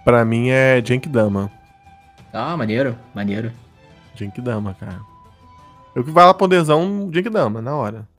[0.05, 1.51] Pra mim é Genkidama.
[2.31, 3.51] Ah, maneiro, maneiro.
[4.13, 5.01] Genkidama, cara.
[5.95, 8.10] Eu que vai lá poderzão, Genkidama, na hora.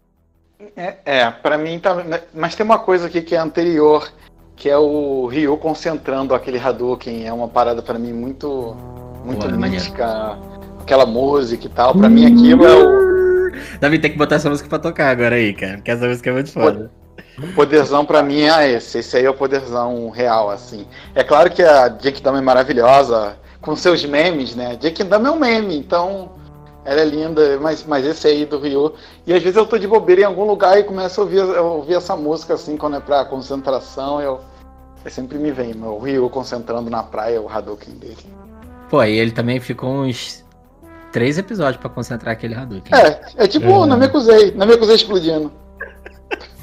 [0.77, 1.96] É, é, pra mim tá.
[2.33, 4.11] Mas tem uma coisa aqui que é anterior,
[4.57, 7.27] que é o Ryu concentrando aquele Hadouken.
[7.27, 8.77] É uma parada pra mim muito.
[9.25, 9.75] Muito Pô, é maneiro.
[9.75, 10.38] mística.
[10.81, 11.94] Aquela música e tal.
[11.94, 13.03] Pra mim aquilo é o.
[13.81, 16.33] Davi tem que botar essa música pra tocar agora aí, cara, porque essa música é
[16.33, 16.90] muito foda.
[17.38, 18.98] O poderzão pra mim é esse.
[18.98, 20.87] Esse aí é o poderzão real, assim.
[21.14, 24.77] É claro que a Genkidama é maravilhosa, com seus memes, né?
[24.81, 26.33] Genkidama é um meme, então
[26.85, 28.95] Ela é linda, mas, mas esse aí do Ryu.
[29.27, 31.62] E às vezes eu tô de bobeira em algum lugar e começo a ouvir, a
[31.62, 34.40] ouvir essa música assim, quando é pra concentração, eu,
[35.05, 38.16] eu sempre me vem, meu Ryu concentrando na praia, o Hadouken dele.
[38.90, 40.45] Pô, e ele também ficou uns
[41.12, 42.92] três episódios pra concentrar aquele Hadouken.
[42.99, 43.87] É, é tipo, É.
[43.87, 45.53] não me acusei, não me acusei explodindo.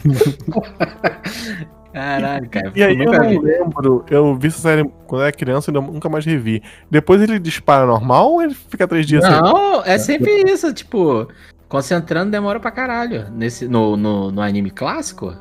[1.94, 2.72] Caralho, cara.
[2.76, 3.40] E aí eu não vi.
[3.40, 6.62] lembro, eu vi essa série quando eu era criança e eu nunca mais revi.
[6.90, 9.42] Depois ele dispara normal ou ele fica três dias sem?
[9.42, 11.28] Não, é sempre isso, tipo,
[11.68, 13.30] concentrando demora pra caralho.
[13.32, 15.34] Nesse, no, no, no anime clássico,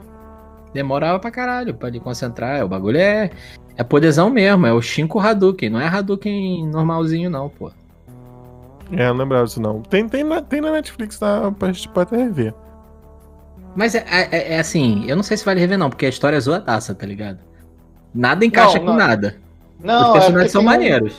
[0.73, 2.65] demorava pra caralho pra ele concentrar.
[2.65, 3.31] O bagulho é,
[3.77, 7.71] é poderzão mesmo, é o Shinko Hadouken, não é Hadouken normalzinho não, pô.
[8.91, 9.83] É, não lembrava disso não.
[9.83, 12.55] Tem, tem, na, tem na Netflix tá, pra gente pode até rever.
[13.77, 16.37] Mas é, é- é assim, eu não sei se vale rever não, porque a história
[16.37, 17.39] é zoadaça, tá ligado?
[18.15, 18.97] Nada encaixa Não, com não.
[18.97, 19.37] nada.
[19.81, 21.15] Não, Os é personagens porque são tem um- maneiros.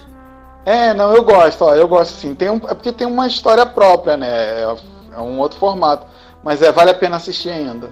[0.65, 2.35] É, não, eu gosto, ó, eu gosto sim.
[2.35, 4.27] Tem um, é porque tem uma história própria, né?
[4.27, 4.75] É,
[5.15, 6.05] é um outro formato.
[6.43, 7.89] Mas é, vale a pena assistir ainda.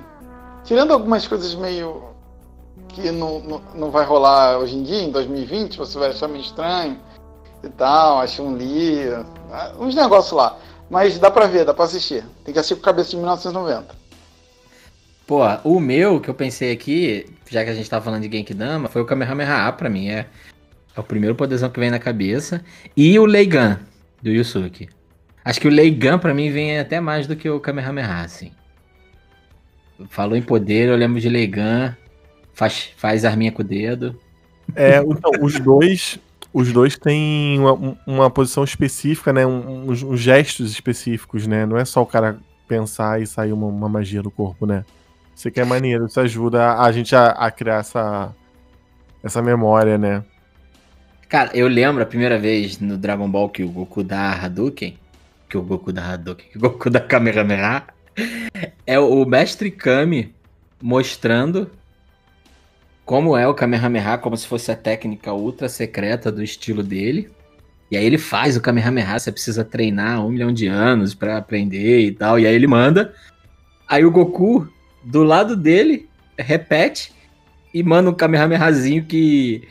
[0.63, 2.03] Tirando algumas coisas meio.
[2.89, 6.41] que não, não, não vai rolar hoje em dia, em 2020, você vai achar meio
[6.41, 6.97] estranho
[7.63, 9.07] e tal, acho um li,
[9.51, 10.57] ah, uns negócios lá.
[10.89, 12.25] Mas dá pra ver, dá pra assistir.
[12.43, 13.95] Tem que assistir com cabeça de 1990.
[15.27, 18.87] Pô, o meu que eu pensei aqui, já que a gente tava falando de Genkidama,
[18.87, 20.07] foi o Kamehameha pra mim.
[20.07, 20.25] É,
[20.95, 22.63] é o primeiro poderzão que vem na cabeça.
[22.95, 23.77] E o Leigan,
[24.21, 24.87] do Yusuke.
[25.43, 28.51] Acho que o Leigan pra mim vem até mais do que o Kamehameha, assim.
[30.09, 31.95] Falou em poder, eu lembro de Leigan.
[32.53, 34.17] Faz, faz arminha com o dedo.
[34.75, 36.19] É, então, os dois.
[36.53, 39.45] Os dois têm uma, um- uma posição específica, né?
[39.45, 41.65] um- uns gestos específicos, né?
[41.65, 44.85] Não é só o cara pensar e sair uma, uma magia do corpo, né?
[45.37, 48.33] Isso aqui é maneiro, isso ajuda a gente a, a criar essa,
[49.23, 50.23] essa memória, né?
[51.29, 54.97] Cara, eu lembro a primeira vez no Dragon Ball que o Goku dá Hadouken.
[55.47, 56.47] Que o Goku dá Hadouken.
[56.49, 57.83] Que o Goku dá Kamehameha.
[58.83, 60.33] É o Mestre Kami
[60.81, 61.69] mostrando
[63.05, 67.29] como é o Kamehameha, como se fosse a técnica ultra secreta do estilo dele.
[67.91, 71.99] E aí ele faz o Kamehameha, você precisa treinar um milhão de anos pra aprender
[71.99, 72.39] e tal.
[72.39, 73.13] E aí ele manda.
[73.87, 74.67] Aí o Goku,
[75.03, 77.13] do lado dele, repete
[77.73, 79.67] e manda um Kamehamehazinho que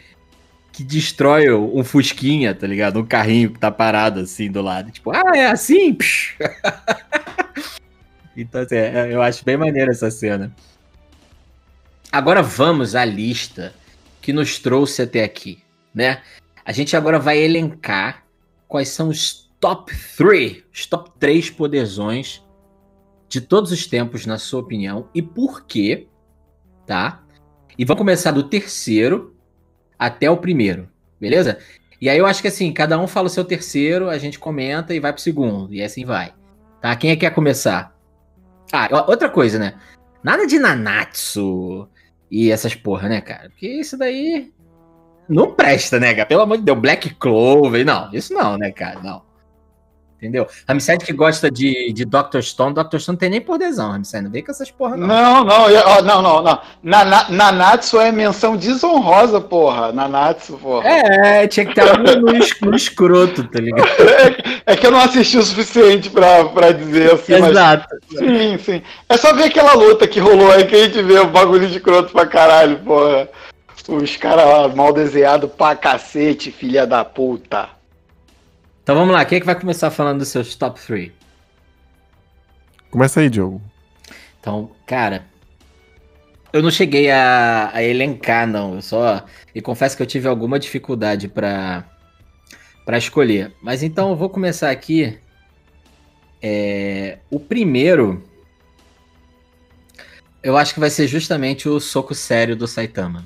[0.73, 3.01] que destrói um fusquinha, tá ligado?
[3.01, 4.91] Um carrinho que tá parado assim do lado.
[4.91, 5.97] Tipo, ah, é assim?
[8.37, 10.55] Então, assim, é, eu acho bem maneira essa cena.
[12.13, 13.75] Agora vamos à lista
[14.21, 15.63] que nos trouxe até aqui,
[15.95, 16.21] né?
[16.65, 18.25] A gente agora vai elencar
[18.69, 22.43] quais são os top 3, os top 3 poderzões
[23.29, 26.07] de todos os tempos, na sua opinião, e por quê,
[26.87, 27.23] tá?
[27.79, 29.35] E vamos começar do terceiro
[29.99, 30.89] até o primeiro,
[31.21, 31.59] beleza?
[32.01, 34.95] E aí eu acho que assim, cada um fala o seu terceiro, a gente comenta
[34.95, 36.33] e vai pro segundo, e assim vai.
[36.81, 36.95] Tá?
[36.97, 37.97] Quem é que quer começar?
[38.73, 39.75] Ah, outra coisa, né?
[40.23, 41.89] Nada de Nanatsu
[42.31, 43.49] e essas porra, né, cara?
[43.51, 44.53] Porque isso daí
[45.29, 46.27] não presta, né, cara?
[46.27, 49.01] Pelo amor de Deus, Black Clover, não, isso não, né, cara?
[49.01, 49.23] Não.
[50.17, 50.47] Entendeu?
[50.67, 52.41] Ramsed que gosta de, de Dr.
[52.41, 52.99] Stone, Dr.
[52.99, 55.07] Stone não tem nem poderzão, Ramsed, não vem com essas porra, não.
[55.07, 56.59] Não, não, eu- ó, não, não, não.
[56.83, 59.93] Nana- Nanatsu é menção desonrosa, porra.
[59.93, 60.89] Nanatsu, porra.
[60.89, 63.87] É, tinha que estar no, no, no escroto, tá ligado?
[64.67, 67.87] É, é que eu não assisti o suficiente pra, pra dizer assim, mas Exato.
[68.09, 68.83] Sim, sim.
[69.09, 71.79] É só ver aquela luta que rolou aí que a gente vê o bagulho de
[71.79, 73.29] croto pra caralho, porra.
[73.89, 77.69] Os caras mal desenhados pra cacete, filha da puta.
[78.87, 81.11] Então vamos lá, quem é que vai começar falando dos seus top 3?
[82.89, 83.61] Começa aí, Diogo.
[84.39, 85.27] Então, cara,
[86.53, 88.77] eu não cheguei a, a elencar, não.
[88.77, 89.25] Eu só.
[89.53, 91.85] E confesso que eu tive alguma dificuldade pra
[92.85, 93.53] para escolher.
[93.61, 95.19] Mas então eu vou começar aqui.
[96.41, 98.23] É, o primeiro.
[100.45, 103.25] Eu acho que vai ser justamente o soco sério do Saitama.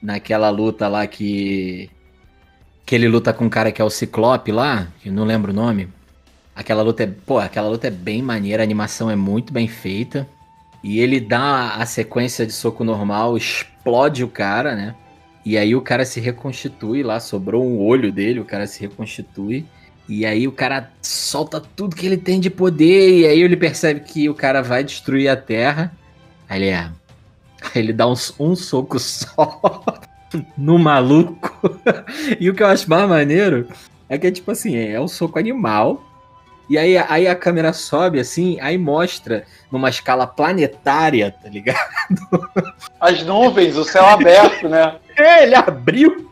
[0.00, 1.90] Naquela luta lá que.
[2.92, 5.54] Que ele luta com um cara que é o Ciclope lá, que não lembro o
[5.54, 5.88] nome.
[6.54, 10.28] Aquela luta é, pô, aquela luta é bem maneira, a animação é muito bem feita.
[10.84, 14.94] E ele dá a sequência de soco normal, explode o cara, né?
[15.42, 19.64] E aí o cara se reconstitui lá, sobrou um olho dele, o cara se reconstitui.
[20.06, 24.00] E aí o cara solta tudo que ele tem de poder, e aí ele percebe
[24.00, 25.96] que o cara vai destruir a Terra.
[26.46, 26.76] Aí ele é.
[26.78, 26.92] Aí
[27.74, 29.62] ele dá um, um soco só
[30.56, 31.80] no maluco.
[32.40, 33.68] e o que eu acho mais maneiro
[34.08, 36.02] é que é tipo assim, é um soco animal.
[36.70, 41.78] E aí, aí a câmera sobe assim, aí mostra numa escala planetária, tá ligado?
[43.00, 44.94] As nuvens, o céu aberto, né?
[45.16, 46.30] É, ele abriu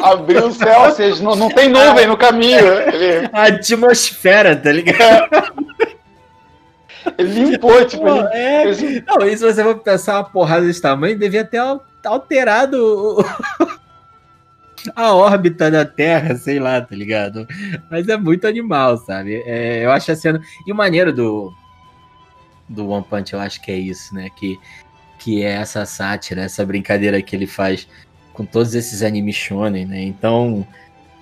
[0.00, 2.58] Abriu o céu, ou seja, não, não tem nuvem no caminho.
[2.58, 5.28] Ele, A atmosfera, tá ligado?
[7.16, 9.02] ele limpou, tipo, Pô, ele, é.
[9.06, 12.76] Não, e se você for pensar uma porrada desse tamanho, devia ter al- alterado
[13.18, 13.24] o-
[14.94, 17.46] a órbita da Terra, sei lá, tá ligado?
[17.90, 19.42] Mas é muito animal, sabe?
[19.46, 20.40] É, eu acho a cena.
[20.66, 21.52] E o maneiro do,
[22.68, 24.28] do One Punch, eu acho que é isso, né?
[24.36, 24.58] Que,
[25.18, 27.88] que é essa sátira, essa brincadeira que ele faz
[28.32, 30.00] com todos esses animes shonen, né?
[30.02, 30.66] Então,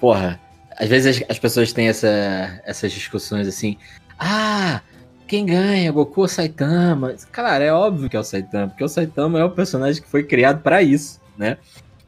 [0.01, 0.39] porra,
[0.77, 3.79] às vezes as, as pessoas têm essa, essas discussões assim.
[4.19, 4.81] Ah,
[5.27, 7.15] quem ganha, Goku ou Saitama?
[7.33, 10.23] Cara, é óbvio que é o Saitama, porque o Saitama é o personagem que foi
[10.23, 11.59] criado pra isso, né?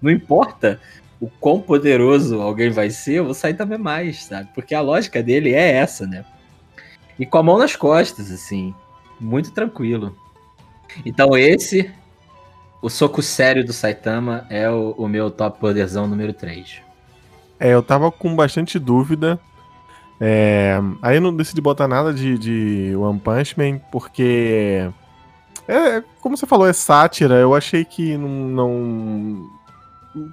[0.01, 0.81] Não importa
[1.21, 4.49] o quão poderoso alguém vai ser, o Saitama é mais, sabe?
[4.55, 6.25] Porque a lógica dele é essa, né?
[7.19, 8.73] E com a mão nas costas, assim,
[9.21, 10.17] muito tranquilo.
[11.05, 11.91] Então esse,
[12.81, 16.81] o soco sério do Saitama é o, o meu top poderzão número 3.
[17.59, 19.39] É, eu tava com bastante dúvida.
[20.21, 24.91] É, aí eu não decidi botar nada de, de One Punch Man, porque.
[25.67, 27.35] É, como você falou, é sátira.
[27.35, 28.29] Eu achei que não.
[28.29, 29.51] não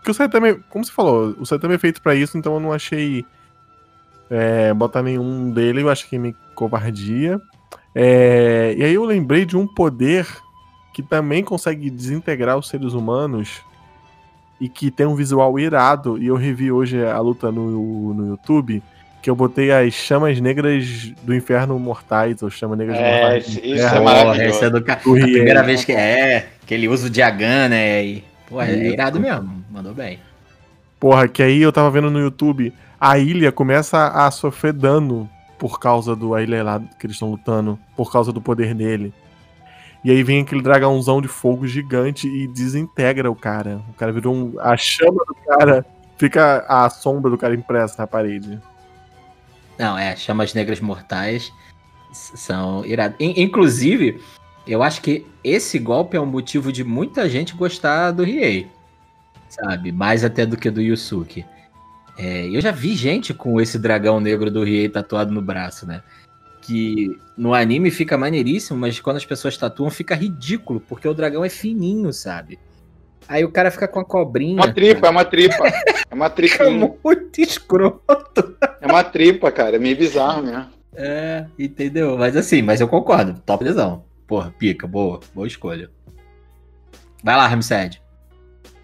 [0.04, 2.60] que o Saitama, é- como você falou, o Saitama é feito pra isso, então eu
[2.60, 3.26] não achei
[4.30, 7.40] é, botar nenhum dele, eu acho que me covardia.
[7.94, 10.28] É, e aí eu lembrei de um poder
[10.94, 13.62] que também consegue desintegrar os seres humanos
[14.60, 16.18] e que tem um visual irado.
[16.18, 18.82] E eu revi hoje a luta no, no YouTube,
[19.26, 20.86] que eu botei as chamas negras
[21.24, 23.46] do inferno mortais, ou chamas negras É, mortais.
[23.46, 24.66] do isso- inferno, é maravilhoso.
[24.66, 28.06] é do ca- primeira vez que é, que ele usa o Diagan, né?
[28.06, 29.66] E, pô, é, é irado mesmo.
[29.72, 30.20] Mandou bem.
[31.00, 35.80] Porra, que aí eu tava vendo no YouTube, a ilha começa a sofrer dano por
[35.80, 39.12] causa do a ilha lá que eles estão lutando, por causa do poder dele.
[40.04, 43.82] E aí vem aquele dragãozão de fogo gigante e desintegra o cara.
[43.90, 44.54] O cara virou um.
[44.60, 45.84] A chama do cara.
[46.16, 48.60] Fica a sombra do cara impressa na parede.
[49.78, 51.52] Não, é, chamas negras mortais
[52.14, 53.18] são irados.
[53.20, 54.22] In- Inclusive,
[54.66, 58.68] eu acho que esse golpe é um motivo de muita gente gostar do Riei.
[59.50, 59.92] Sabe?
[59.92, 61.46] Mais até do que do Yusuke.
[62.18, 66.02] É, eu já vi gente com esse dragão negro do Riei tatuado no braço, né?
[66.62, 71.44] Que no anime fica maneiríssimo, mas quando as pessoas tatuam fica ridículo, porque o dragão
[71.46, 72.58] é fininho, sabe?
[73.28, 74.56] Aí o cara fica com a cobrinha.
[74.56, 75.68] Uma tripa, é uma tripa.
[76.10, 76.94] É uma tripinha.
[77.04, 78.56] muito escroto.
[78.86, 79.78] É uma tripa, cara.
[79.78, 80.68] É meio bizarro mesmo.
[80.96, 82.18] É, entendeu?
[82.18, 83.42] Mas assim, mas eu concordo.
[83.44, 84.06] Top lesão.
[84.28, 85.20] Porra, pica, boa.
[85.34, 85.90] Boa escolha.
[87.24, 88.00] Vai lá, Ramsed.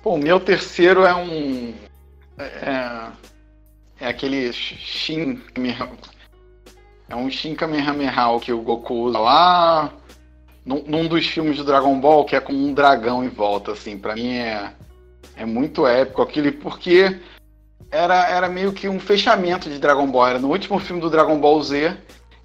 [0.01, 1.73] Pô, o meu terceiro é um.
[2.39, 3.11] É,
[3.99, 5.39] é aquele Shin.
[7.07, 9.93] É um Shin Kamehameha que o Goku usa lá
[10.65, 13.99] num, num dos filmes do Dragon Ball, que é com um dragão em volta, assim.
[13.99, 14.73] Pra mim é,
[15.35, 17.19] é muito épico aquilo, porque
[17.89, 20.27] era, era meio que um fechamento de Dragon Ball.
[20.27, 21.95] Era no último filme do Dragon Ball Z,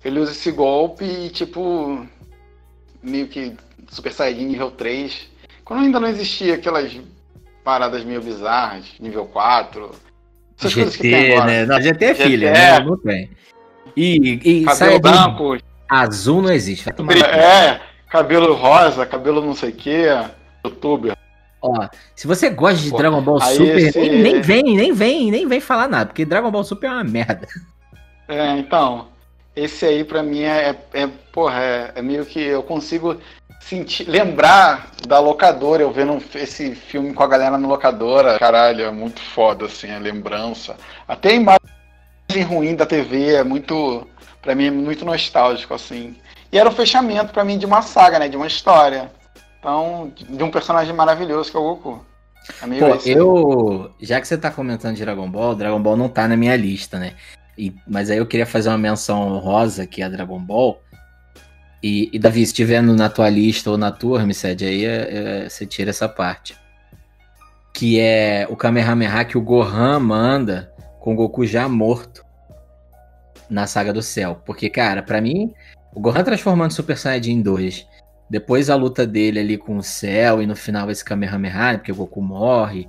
[0.05, 2.07] ele usa esse golpe e, tipo,
[3.03, 3.55] meio que
[3.91, 5.29] Super Saiyajin nível 3.
[5.65, 6.97] Quando ainda não existia aquelas
[7.65, 9.91] paradas meio bizarras, nível 4.
[10.59, 11.47] Essas coisas que tem GT, agora.
[11.47, 11.67] né?
[11.67, 12.23] Não, GT é GT.
[12.23, 12.81] filha, né?
[12.81, 13.31] Não tem.
[13.97, 16.89] E, e Cabelo branco, azul não existe.
[16.89, 20.07] É, cabelo rosa, cabelo não sei o que,
[20.65, 21.16] youtuber.
[21.67, 25.31] Ó, se você gosta de Pô, Dragon Ball Super, esse- nem, nem vem, nem vem,
[25.31, 27.47] nem vem falar nada, porque Dragon Ball Super é uma merda.
[28.29, 29.09] É, então,
[29.55, 33.17] esse aí pra mim é, é porra, é, é meio que eu consigo
[33.61, 38.91] sentir, lembrar da locadora, eu vendo esse filme com a galera na locadora, caralho, é
[38.91, 40.77] muito foda, assim, a lembrança.
[41.07, 44.07] Até a imagem ruim da TV é muito,
[44.43, 46.17] pra mim, é muito nostálgico, assim.
[46.53, 49.11] E era o fechamento pra mim de uma saga, né, de uma história.
[49.67, 52.07] Então, de um personagem maravilhoso que é o Goku.
[52.63, 53.11] É Pô, esse.
[53.11, 53.91] eu.
[54.01, 57.01] Já que você tá comentando de Dragon Ball, Dragon Ball não tá na minha lista,
[57.01, 57.15] né?
[57.59, 60.81] E- mas aí eu queria fazer uma menção honrosa que é a Dragon Ball.
[61.83, 65.09] E, e, Davi, se tiver no- na tua lista ou na tua, Hermicede, aí é-
[65.45, 66.57] é- você tira essa parte.
[67.75, 72.25] Que é o Kamehameha que o Gohan manda com o Goku já morto
[73.51, 74.41] na saga do céu.
[74.47, 75.53] Porque, cara, pra mim,
[75.93, 77.85] o Gohan transformando Super Saiyajin 2
[78.29, 81.93] depois a luta dele ali com o céu e no final esse Kamehameha, né, porque
[81.93, 82.89] o Goku morre.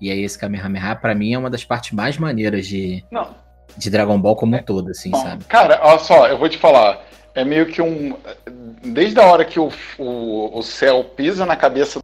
[0.00, 3.34] E aí esse Kamehameha, pra mim, é uma das partes mais maneiras de, Não,
[3.76, 5.44] de Dragon Ball como um todo, assim, Bom, sabe?
[5.44, 7.04] Cara, olha só, eu vou te falar.
[7.34, 8.16] É meio que um.
[8.82, 12.00] Desde a hora que o, o, o céu pisa na cabeça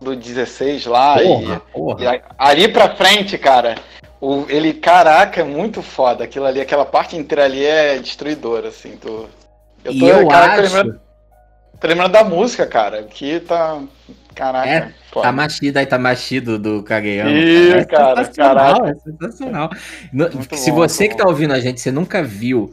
[0.00, 2.16] do 16 lá Porra, e, porra.
[2.16, 3.76] e ali pra frente, cara,
[4.20, 6.24] o, ele, caraca, é muito foda.
[6.24, 8.96] Aquilo ali, aquela parte inteira ali é destruidora, assim.
[8.96, 9.28] Tu,
[9.84, 11.00] e tô- eu caraca, acho.
[11.80, 13.82] Tô lembrando da música, cara, que tá.
[14.34, 14.68] Caraca.
[14.68, 15.22] É, pô.
[15.22, 17.30] Tamashi da Itamashi do, do Kageyama.
[17.30, 18.90] Ih, cara, é sensacional, caraca.
[18.90, 19.70] é sensacional.
[20.12, 21.30] Muito se bom, você que tá bom.
[21.30, 22.70] ouvindo a gente, você nunca viu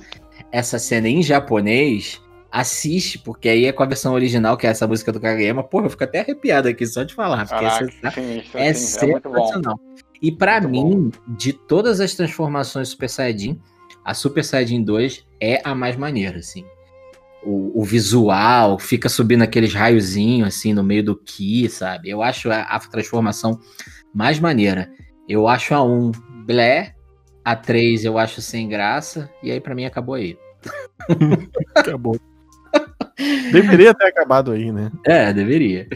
[0.51, 4.85] essa cena em japonês, assiste, porque aí é com a versão original, que é essa
[4.85, 5.63] música do Kageyama.
[5.63, 9.11] Porra, eu fico até arrepiado aqui só de falar, porque Caraca, é sinistro, é assim,
[9.11, 9.35] é bom.
[9.35, 9.79] sensacional.
[10.21, 13.59] E pra Muito mim, de todas as transformações Super Saiyajin,
[14.03, 16.65] a Super Saiyajin 2 é a mais maneira, assim.
[17.45, 22.09] O, o visual, fica subindo aqueles raiozinhos, assim, no meio do Ki, sabe?
[22.09, 23.59] Eu acho a, a transformação
[24.13, 24.89] mais maneira.
[25.27, 26.11] Eu acho a 1
[26.45, 26.95] blé,
[27.43, 30.37] a 3 eu acho sem graça, e aí pra mim acabou aí.
[31.75, 32.17] Acabou.
[33.51, 34.91] Deveria ter acabado aí, né?
[35.05, 35.87] É, deveria.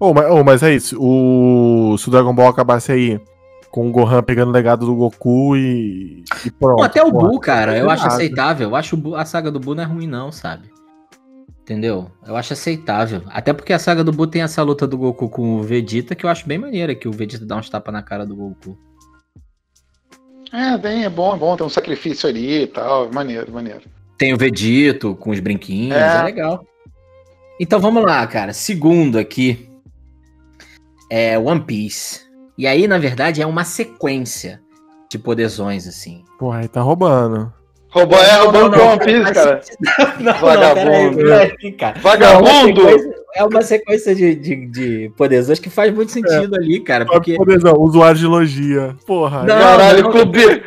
[0.00, 0.96] Ô, mas, ô, mas é isso.
[1.00, 3.20] O, se o Dragon Ball acabasse aí
[3.72, 6.76] com o Gohan pegando o legado do Goku e, e pronto.
[6.76, 8.68] Bom, até o Buu, cara, eu acho aceitável.
[8.68, 10.70] Eu acho a saga do Buu não é ruim, não, sabe?
[11.62, 12.10] Entendeu?
[12.26, 13.22] Eu acho aceitável.
[13.28, 16.26] Até porque a saga do Buu tem essa luta do Goku com o Vegeta que
[16.26, 18.78] eu acho bem maneira, que o Vegeta dá uns tapas na cara do Goku.
[20.52, 23.10] É, bem, é bom, é bom, tem um sacrifício ali e tal.
[23.10, 23.84] Maneiro, maneiro.
[24.18, 26.22] Tem o Vegito com os brinquinhos, é, É.
[26.24, 26.62] legal.
[27.58, 28.52] Então vamos lá, cara.
[28.52, 29.66] Segundo aqui
[31.10, 32.31] é One Piece.
[32.62, 34.60] E aí, na verdade, é uma sequência
[35.10, 36.22] de poderzões, assim.
[36.38, 37.52] Porra, aí tá roubando.
[37.90, 39.60] Roubou, é, roubou não, o One Piece, cara.
[40.20, 40.86] Não, Vagabundo.
[40.86, 41.98] não, peraí, peraí, cara.
[41.98, 42.82] Vagabundo!
[42.88, 46.78] É uma sequência, é uma sequência de, de, de poderzões que faz muito sentido ali,
[46.78, 47.04] cara.
[47.04, 47.34] Porque.
[47.34, 48.96] Poderzão, usuário de logia.
[49.08, 49.40] Porra.
[49.40, 50.12] Não, Caralho, não.
[50.12, 50.62] clubi...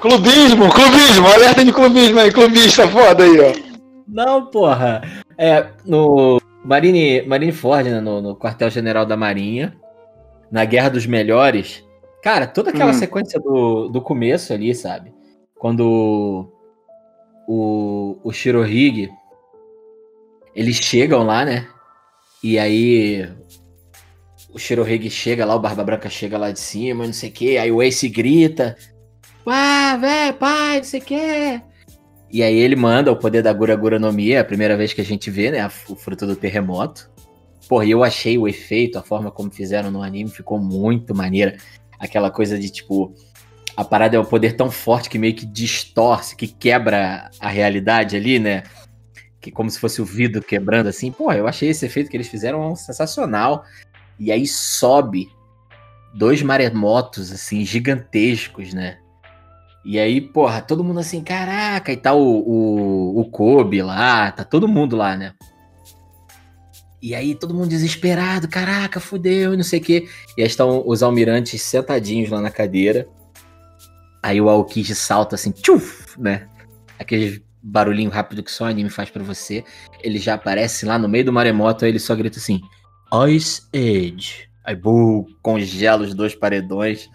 [0.00, 3.52] clubismo, clubismo, alerta de clubismo aí, clubista foda aí, ó.
[4.08, 5.02] Não, porra.
[5.38, 9.76] É, no Marine, Marine Ford, né, no, no quartel-general da Marinha,
[10.50, 11.84] na Guerra dos Melhores.
[12.22, 12.94] Cara, toda aquela Hum.
[12.94, 15.12] sequência do, do começo ali, sabe?
[15.54, 16.50] Quando
[17.46, 19.10] o, o Shirohige,
[20.54, 21.66] eles chegam lá, né?
[22.42, 23.28] E aí
[24.52, 27.58] o Shirohige chega lá, o Barba Branca chega lá de cima, não sei o que,
[27.58, 28.76] aí o Ace grita,
[29.50, 31.62] ah, velho, pai, não sei o que.
[32.30, 34.92] E aí ele manda o poder da Gura Gura no Mi, é a primeira vez
[34.92, 37.10] que a gente vê, né, o fruto do terremoto.
[37.68, 41.56] Porra, eu achei o efeito, a forma como fizeram no anime, ficou muito maneira.
[41.98, 43.14] Aquela coisa de, tipo,
[43.76, 48.16] a parada é um poder tão forte que meio que distorce, que quebra a realidade
[48.16, 48.62] ali, né?
[49.40, 51.12] Que como se fosse o vidro quebrando assim.
[51.12, 53.64] Porra, eu achei esse efeito que eles fizeram sensacional.
[54.18, 55.28] E aí sobe
[56.14, 58.98] dois maremotos, assim, gigantescos, né?
[59.84, 64.44] E aí, porra, todo mundo assim, caraca, e tá o, o, o Kobe lá, tá
[64.44, 65.34] todo mundo lá, né?
[67.00, 70.08] E aí todo mundo desesperado, caraca, fudeu, e não sei o quê.
[70.36, 73.06] E aí estão os almirantes sentadinhos lá na cadeira.
[74.22, 76.48] Aí o Aokiji salta assim, tchuf, né?
[76.98, 79.64] Aquele barulhinho rápido que só o anime faz pra você.
[80.02, 82.60] Ele já aparece lá no meio do maremoto, aí ele só grita assim,
[83.28, 84.48] Ice Age.
[84.64, 87.08] Aí, bum, congela os dois paredões.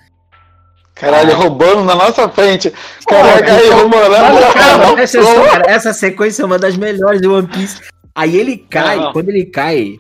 [0.96, 2.72] Caralho, roubando na nossa frente.
[3.06, 4.14] Caraca, aí, roubando.
[4.54, 7.82] Cara, essa sequência é uma das melhores do One Piece.
[8.16, 9.12] Aí ele cai, Não.
[9.14, 9.98] quando ele cai,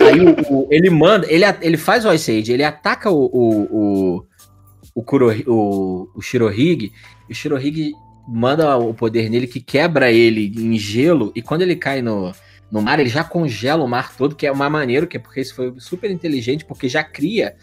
[0.00, 3.62] aí o, o- ele manda, ele, ele faz o Ice Age, ele ataca o, o,
[4.16, 4.24] o,
[4.94, 6.90] o, Kurohi- o, o Shirohige,
[7.28, 7.92] e o Shirohige
[8.26, 12.32] manda o poder nele que quebra ele em gelo, e quando ele cai no,
[12.70, 15.40] no mar, ele já congela o mar todo, que é uma maneira, que é porque
[15.42, 17.54] isso foi super inteligente, porque já cria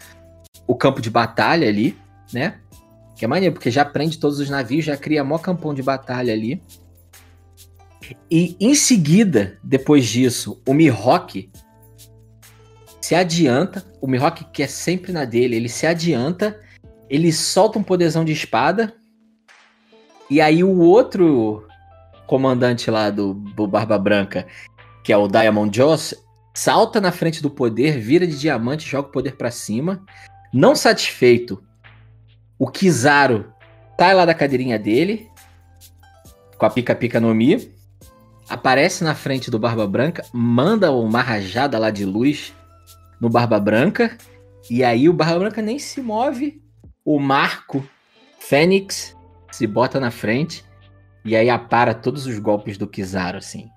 [0.68, 1.96] o campo de batalha ali,
[2.32, 2.58] né?
[3.16, 6.32] Que é maneiro, porque já prende todos os navios, já cria mó campão de batalha
[6.32, 6.62] ali.
[8.30, 11.50] E em seguida, depois disso, o Mihawk
[13.00, 13.84] se adianta.
[14.00, 16.60] O Mihawk, que é sempre na dele, ele se adianta,
[17.08, 18.94] ele solta um poderzão de espada.
[20.30, 21.66] E aí o outro
[22.26, 24.46] comandante lá do, do Barba Branca,
[25.02, 26.14] que é o Diamond Joss,
[26.54, 30.04] salta na frente do poder, vira de diamante, joga o poder pra cima.
[30.52, 31.62] Não satisfeito,
[32.58, 33.52] o Kizaru
[33.98, 35.30] sai lá da cadeirinha dele,
[36.58, 37.72] com a pica-pica no Mi,
[38.48, 42.52] aparece na frente do Barba Branca, manda uma rajada lá de luz
[43.20, 44.16] no Barba Branca,
[44.70, 46.62] e aí o Barba Branca nem se move,
[47.04, 47.84] o Marco
[48.38, 49.16] Fênix
[49.50, 50.64] se bota na frente,
[51.24, 53.68] e aí apara todos os golpes do Kizaru, assim.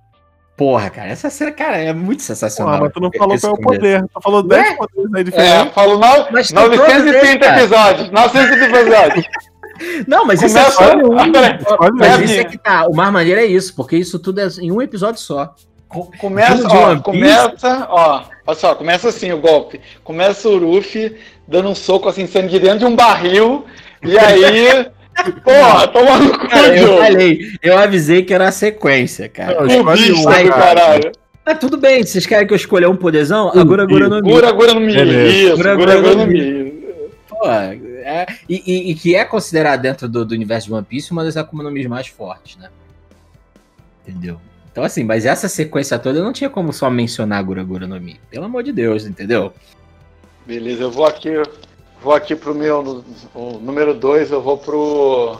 [0.57, 2.74] Porra, cara, essa cena, cara, é muito sensacional.
[2.74, 4.03] Porra, mas tu não falou qual é o poder.
[4.13, 4.63] Tu falou Ué?
[4.63, 5.74] 10 poderes aí É, diferentes.
[5.74, 6.32] falo no...
[6.32, 7.59] Mas tem todos 930 eles, cara.
[7.61, 8.11] episódios.
[8.11, 9.26] 930 episódios.
[10.07, 11.19] Não, mas isso é Começa- só um.
[11.19, 12.86] Ah, Mas É, isso é que tá.
[12.88, 15.53] O mais maneiro é isso, porque isso tudo é em um episódio só.
[15.88, 19.82] Co- Começa, de ó, começa, ó, olha só, começa assim o golpe.
[20.03, 21.17] Começa o Ruffy
[21.47, 23.65] dando um soco assim, sangue dentro de um barril,
[24.01, 24.86] e aí
[25.43, 29.61] Porra, toma no cu, Cara, eu falei, eu avisei que era a sequência, cara.
[29.63, 30.49] O escolhe bicho um, cara.
[30.49, 31.11] caralho.
[31.45, 33.51] Mas tudo bem, vocês querem que eu escolha um poderzão?
[33.53, 34.93] Agora, agora no Gura, agora no Mi.
[34.95, 36.70] Isso, Gura, gura, Gura agora no no Mi.
[37.48, 38.02] Mi.
[38.04, 41.24] É, e, e- e que é considerado dentro do, do universo de One Piece uma
[41.24, 42.70] das Akuma no Mis mais fortes, né?
[44.08, 44.39] Entendeu?
[44.72, 48.00] Então, assim, mas essa sequência toda eu não tinha como só mencionar Gura Gura no
[48.00, 48.20] Mi.
[48.30, 49.54] Pelo amor de Deus, entendeu?
[50.46, 51.30] Beleza, eu vou aqui.
[52.02, 53.04] Vou aqui pro meu
[53.62, 55.39] número 2, eu vou pro.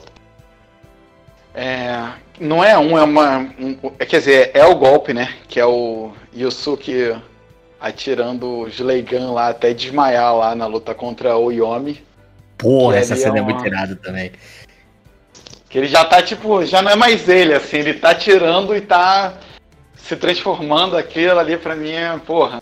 [1.54, 2.08] É,
[2.39, 3.39] não é um, é uma.
[3.60, 5.34] um- é, quer dizer, é o golpe, né?
[5.47, 7.16] Que é o Yusuke
[7.82, 12.03] atirando os Leigan lá até desmaiar lá na luta contra o Yomi.
[12.57, 14.32] Porra, essa é cena é uma- muito irada também.
[15.67, 18.82] Que ele já tá tipo, já não é mais ele, assim, ele tá tirando e
[18.82, 19.34] tá
[19.95, 22.61] se transformando aquilo ali pra mim, é, porra.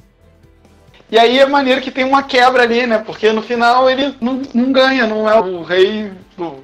[1.11, 2.99] E aí é maneiro que tem uma quebra ali, né?
[3.03, 6.63] Porque no final ele não, não ganha, não é o rei do,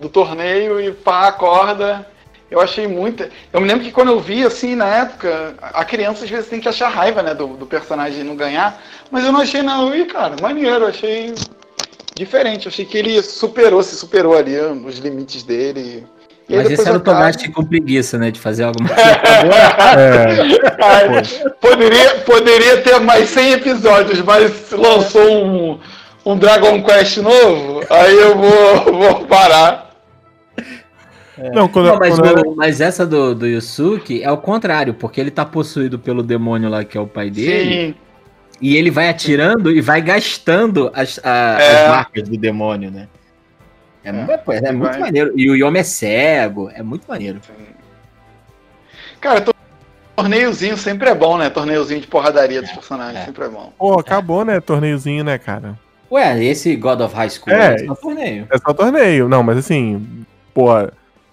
[0.00, 2.06] do torneio e pá, acorda.
[2.50, 3.28] Eu achei muito.
[3.52, 6.60] Eu me lembro que quando eu vi, assim, na época, a criança às vezes tem
[6.60, 8.80] que achar raiva, né, do, do personagem não ganhar.
[9.10, 9.94] Mas eu não achei, não.
[9.94, 11.34] E, cara, maneiro, eu achei
[12.14, 12.66] diferente.
[12.66, 16.06] Eu achei que ele superou, se superou ali os limites dele.
[16.48, 18.30] E Mas esse era o Togashi com preguiça, né?
[18.30, 19.02] De fazer alguma coisa.
[20.00, 21.22] É, Cara,
[21.60, 25.78] poderia, poderia ter mais 100 episódios, mas lançou um,
[26.24, 29.87] um Dragon Quest novo, aí eu vou, vou parar.
[31.52, 34.94] Não, quando, Não, mas, quando era- o- mas essa do, do Yusuke é o contrário,
[34.94, 37.94] porque ele tá possuído pelo demônio lá, que é o pai dele, Sim,
[38.60, 41.74] e ele vai atirando e vai gastando as, a- É.
[41.84, 43.08] as marcas do demônio, né?
[44.04, 45.00] É, mu- pô, é muito Vai.
[45.00, 45.32] maneiro.
[45.36, 47.40] E o Yomi é cego, é muito maneiro.
[49.20, 49.54] cara, to-
[50.16, 51.50] torneiozinho sempre é bom, né?
[51.50, 53.24] Torneiozinho de porradaria dos personagens é.
[53.26, 53.72] sempre é bom.
[53.78, 54.60] Pô, acabou, né?
[54.60, 55.78] Torneiozinho, né, cara?
[56.10, 58.46] Ué, esse God of High School É, é só torneio.
[58.50, 59.28] É só torneio.
[59.28, 60.24] Não, mas assim,
[60.54, 60.68] pô,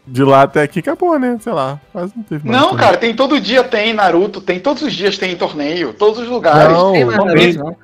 [0.08, 1.38] de lá até aqui acabou, né?
[1.42, 2.60] Sei lá, quase não teve mais.
[2.62, 2.86] Não, torneio.
[2.88, 6.74] cara, tem todo dia tem Naruto, tem todos os dias tem torneio, todos os lugares.
[6.78, 7.76] Não, Tem mais disso, não.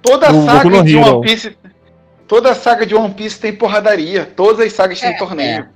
[0.00, 0.96] Toda No Boku saga no de.
[0.96, 1.56] One Piece.
[2.26, 4.24] Toda saga de One Piece tem porradaria.
[4.34, 5.68] Todas as sagas têm É, torneio.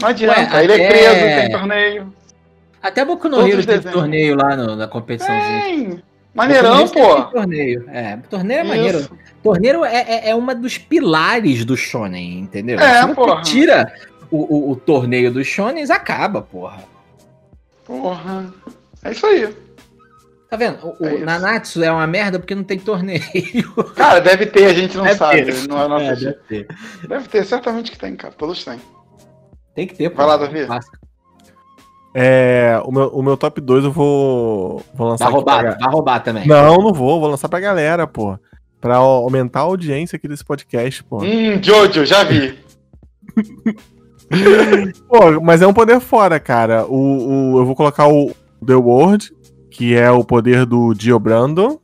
[0.00, 0.56] Não adianta.
[0.56, 2.12] Ué, ele é preso, tem torneio.
[2.82, 5.60] Até Boku no Todos Hero teve torneio lá no- na competiçãozinha.
[5.62, 6.02] Tem.
[6.34, 7.22] Maneirão, pô.
[7.24, 7.84] Torneio.
[7.92, 8.98] É, torneio é maneiro.
[9.00, 9.10] Isso.
[9.42, 12.80] Torneio é, é, é uma dos pilares do shonen, entendeu?
[12.80, 13.42] É, porra.
[13.42, 13.92] tira
[14.32, 16.82] o, o, o torneio dos shonens, acaba, porra.
[17.84, 18.52] Porra.
[19.04, 19.54] É isso aí.
[20.50, 20.78] Tá vendo?
[20.86, 21.24] O, o É isso.
[21.24, 23.20] Nanatsu é uma merda porque não tem torneio.
[23.96, 25.44] Cara, deve ter, a gente não Deve sabe.
[25.44, 25.68] ter.
[25.68, 26.04] Não é nossa...
[26.04, 26.24] É, deve...
[27.08, 27.28] deve ter.
[27.30, 28.34] ter, certamente que tem, cara.
[28.36, 28.78] Todos têm.
[29.74, 30.16] Tem que ter, pô.
[30.16, 30.66] Vai lá, Davi.
[32.14, 35.90] É, o meu, o meu top 2 eu vou, vou lançar Vai roubar, pra- vai
[35.92, 36.46] roubar também.
[36.46, 38.38] Não, não vou, vou lançar pra galera, pô.
[38.80, 41.22] Pra au- aumentar a audiência aqui desse podcast, pô.
[41.22, 42.58] Hum, Jojo, já vi.
[45.08, 46.84] Pô, mas é um poder fora, cara.
[46.86, 48.32] O, o- eu vou colocar o
[48.66, 49.30] The World,
[49.70, 51.78] que é o poder do Dio Brandon,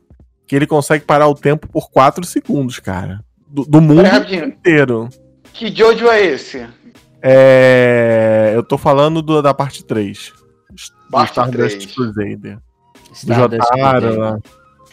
[0.47, 3.23] que ele consegue parar o tempo por 4 segundos, cara.
[3.47, 4.45] Do, do mundo rapidinho.
[4.45, 5.09] inteiro.
[5.53, 6.65] Que Jojo é esse?
[7.21, 10.33] É, eu tô falando do- da parte 3.
[10.69, 11.95] Do Parte Stardust 3.
[11.95, 12.57] Crusader.
[12.57, 14.19] Do Stardust Jotaro Crusader.
[14.19, 14.39] lá.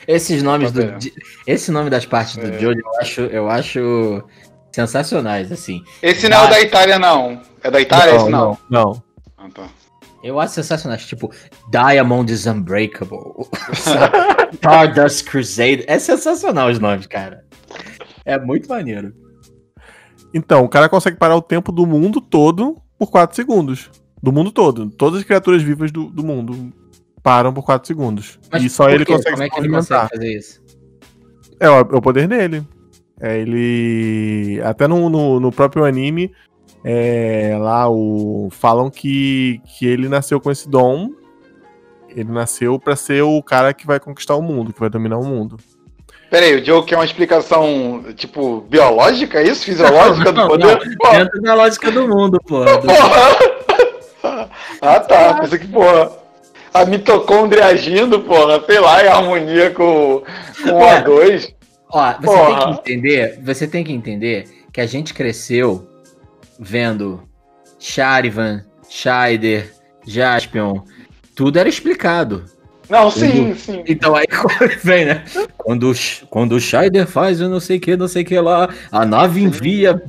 [0.08, 0.82] Esses nomes do.
[1.46, 2.58] Esse nome das partes do É.
[2.58, 4.22] Jojo eu acho, eu acho
[4.76, 5.82] sensacionais, assim.
[6.02, 7.40] Esse não é o da Itália, não.
[7.62, 8.58] É da Itália esse não?
[8.68, 9.02] não, não.
[9.38, 9.68] Ah, tá.
[10.22, 11.32] Eu acho sensacionais, tipo,
[11.70, 13.48] Diamond is Unbreakable.
[14.52, 15.84] Stardust Crusader.
[15.86, 17.44] É sensacional os nomes, cara.
[18.24, 19.14] É muito maneiro.
[20.34, 23.90] Então, o cara consegue parar o tempo do mundo todo por 4 segundos.
[24.22, 24.90] Do mundo todo.
[24.90, 26.70] Todas as criaturas vivas do, do mundo
[27.22, 28.38] param por 4 segundos.
[28.60, 30.60] e só ele consegue Como é que ele consegue fazer isso?
[31.58, 32.66] É, o, é o poder dele.
[33.20, 34.60] É, ele.
[34.64, 36.32] Até no, no, no próprio anime,
[36.84, 38.48] é, lá o.
[38.50, 41.10] Falam que, que ele nasceu com esse dom.
[42.08, 45.24] Ele nasceu para ser o cara que vai conquistar o mundo, que vai dominar o
[45.24, 45.58] mundo.
[46.30, 49.64] Peraí, o Joe quer uma explicação, tipo, biológica, é isso?
[49.64, 50.96] Fisiológica não, do poder?
[51.02, 52.78] Não, é dentro da lógica do mundo, porra.
[52.80, 54.50] porra.
[54.80, 56.10] ah tá, pensa que, porra,
[56.74, 60.22] a mitocôndria agindo, porra, sei lá, em harmonia com,
[60.62, 61.55] com o A2.
[61.90, 62.46] Ó, você Porra.
[62.46, 65.86] tem que entender, você tem que entender que a gente cresceu
[66.58, 67.22] vendo
[67.78, 69.72] Charivan, Scheider,
[70.06, 70.80] Jaspion,
[71.34, 72.44] tudo era explicado.
[72.88, 73.82] Não, sim, sim.
[73.86, 75.24] Então aí quando vem, né?
[75.56, 75.94] Quando, o
[76.28, 80.00] quando o Scheider faz o não sei que, não sei que lá, a nave envia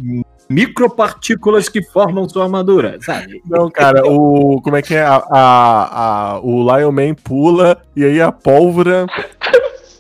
[0.50, 3.42] micropartículas que formam sua armadura, sabe?
[3.46, 4.62] Não, cara, o.
[4.62, 5.02] Como é que é?
[5.02, 9.06] A, a, a- o Lion Man pula e aí a pólvora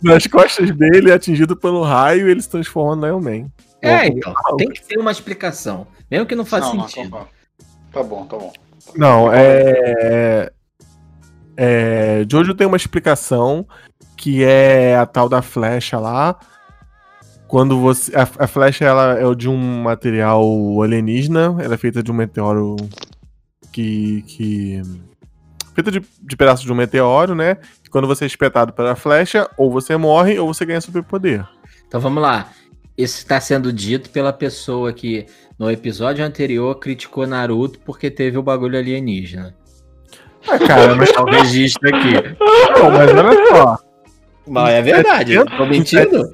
[0.02, 3.50] nas costas dele é atingido pelo raio e ele se transforma no Lion Man.
[3.82, 4.34] É, então.
[4.58, 5.88] Tem que ter uma explicação.
[6.10, 7.12] Mesmo que não faça Não, não, sentido.
[7.12, 7.30] concordo.
[7.92, 8.54] Tá bom, tá bom.
[8.96, 10.52] Não, é.
[11.56, 12.26] É.
[12.30, 13.68] Jojo tem uma explicação
[14.16, 16.38] que é a tal da flecha lá.
[17.48, 18.16] Quando você.
[18.16, 20.44] A, a flecha ela é de um material
[20.82, 22.76] alienígena, ela é feita de um meteoro
[23.72, 24.22] que.
[24.24, 24.82] que
[25.74, 27.58] feita de, de pedaços de um meteoro, né?
[27.90, 31.46] Quando você é espetado pela flecha, ou você morre ou você ganha superpoder.
[31.88, 32.50] Então vamos lá.
[32.98, 35.28] Isso está sendo dito pela pessoa que
[35.58, 39.56] no episódio anterior criticou Naruto porque teve o bagulho alienígena.
[40.48, 42.14] Ah, cara, mas, Tá o registro aqui.
[42.80, 43.78] não, mas olha só.
[44.48, 45.34] Mas é verdade.
[45.34, 46.32] eu Tô mentindo?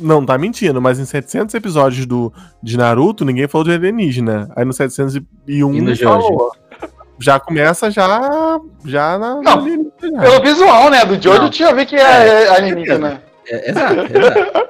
[0.00, 2.32] Não, tá mentindo, mas em 700 episódios do,
[2.62, 4.48] de Naruto, ninguém falou de alienígena.
[4.54, 6.52] Aí no 701 E no falou.
[7.18, 8.06] Já começa já,
[8.84, 9.90] já na, Não, na alienígena.
[10.14, 10.20] já.
[10.20, 11.04] Pelo visual, né?
[11.04, 11.50] Do Jojo Não.
[11.50, 12.00] tinha a ver que é,
[12.44, 13.22] é alienígena.
[13.46, 14.68] É, exato, exato.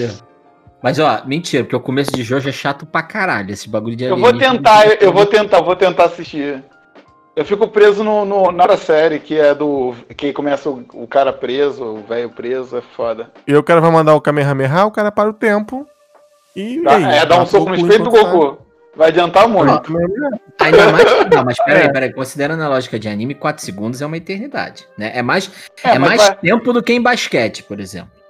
[0.00, 0.10] É.
[0.82, 3.50] Mas ó, mentira, porque o começo de Jojo é chato pra caralho.
[3.52, 6.62] Esse bagulho de Eu vou tentar, eu, eu vou tentar, vou tentar assistir.
[7.36, 9.94] Eu fico preso no, no, na outra série, que é do.
[10.16, 13.30] Que começa o, o cara preso, o velho preso, é foda.
[13.46, 15.86] E o cara vai mandar o Kamehameha, o cara para o tempo.
[16.54, 16.78] E.
[16.80, 18.63] E aí, é, dá um soco no espelho do tá- Goku.
[18.96, 19.80] Vai adiantar muito.
[19.82, 20.40] Kamehameha.
[20.60, 21.04] Ainda mais.
[21.34, 21.92] Não, mas peraí, É.
[21.92, 22.12] peraí.
[22.12, 24.86] Considerando a lógica de anime, 4 segundos é uma eternidade.
[24.96, 25.10] Né?
[25.14, 25.50] É mais,
[25.82, 28.12] É, é mais vai- tempo do que em basquete, por exemplo.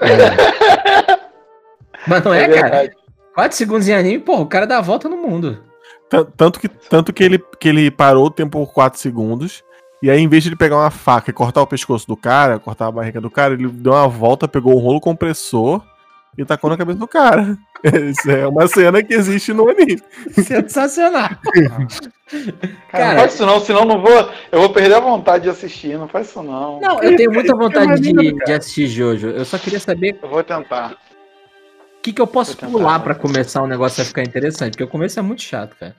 [0.00, 1.18] É.
[2.06, 2.60] mas não é, é cara?
[2.62, 2.96] verdade.
[3.34, 5.62] 4 segundos em anime, porra, o cara dá a volta no mundo.
[6.08, 9.62] Tan- Tanto que, tanto que, ele, que ele parou o tempo por 4 segundos.
[10.02, 12.58] E aí, em vez de ele pegar uma faca e cortar o pescoço do cara,
[12.58, 15.82] cortar a barriga do cara, ele deu uma volta, pegou um rolo compressor
[16.36, 17.56] e tacou na cabeça do cara.
[17.84, 20.00] Isso é uma cena que existe no anime.
[20.42, 21.28] Sensacional.
[21.28, 21.86] Cara,
[22.90, 24.30] Cara, não faz isso não, senão não vou.
[24.50, 25.98] Eu vou perder a vontade de assistir.
[25.98, 26.80] Não faz isso não.
[26.80, 29.28] Não, eu tenho muita vontade de, de assistir Jojo.
[29.28, 30.92] Eu só queria saber Eu vou tentar.
[30.92, 32.72] o que, que eu posso tentar.
[32.72, 34.72] pular pra começar um negócio a ficar interessante.
[34.72, 35.94] Porque o começo é muito chato, cara.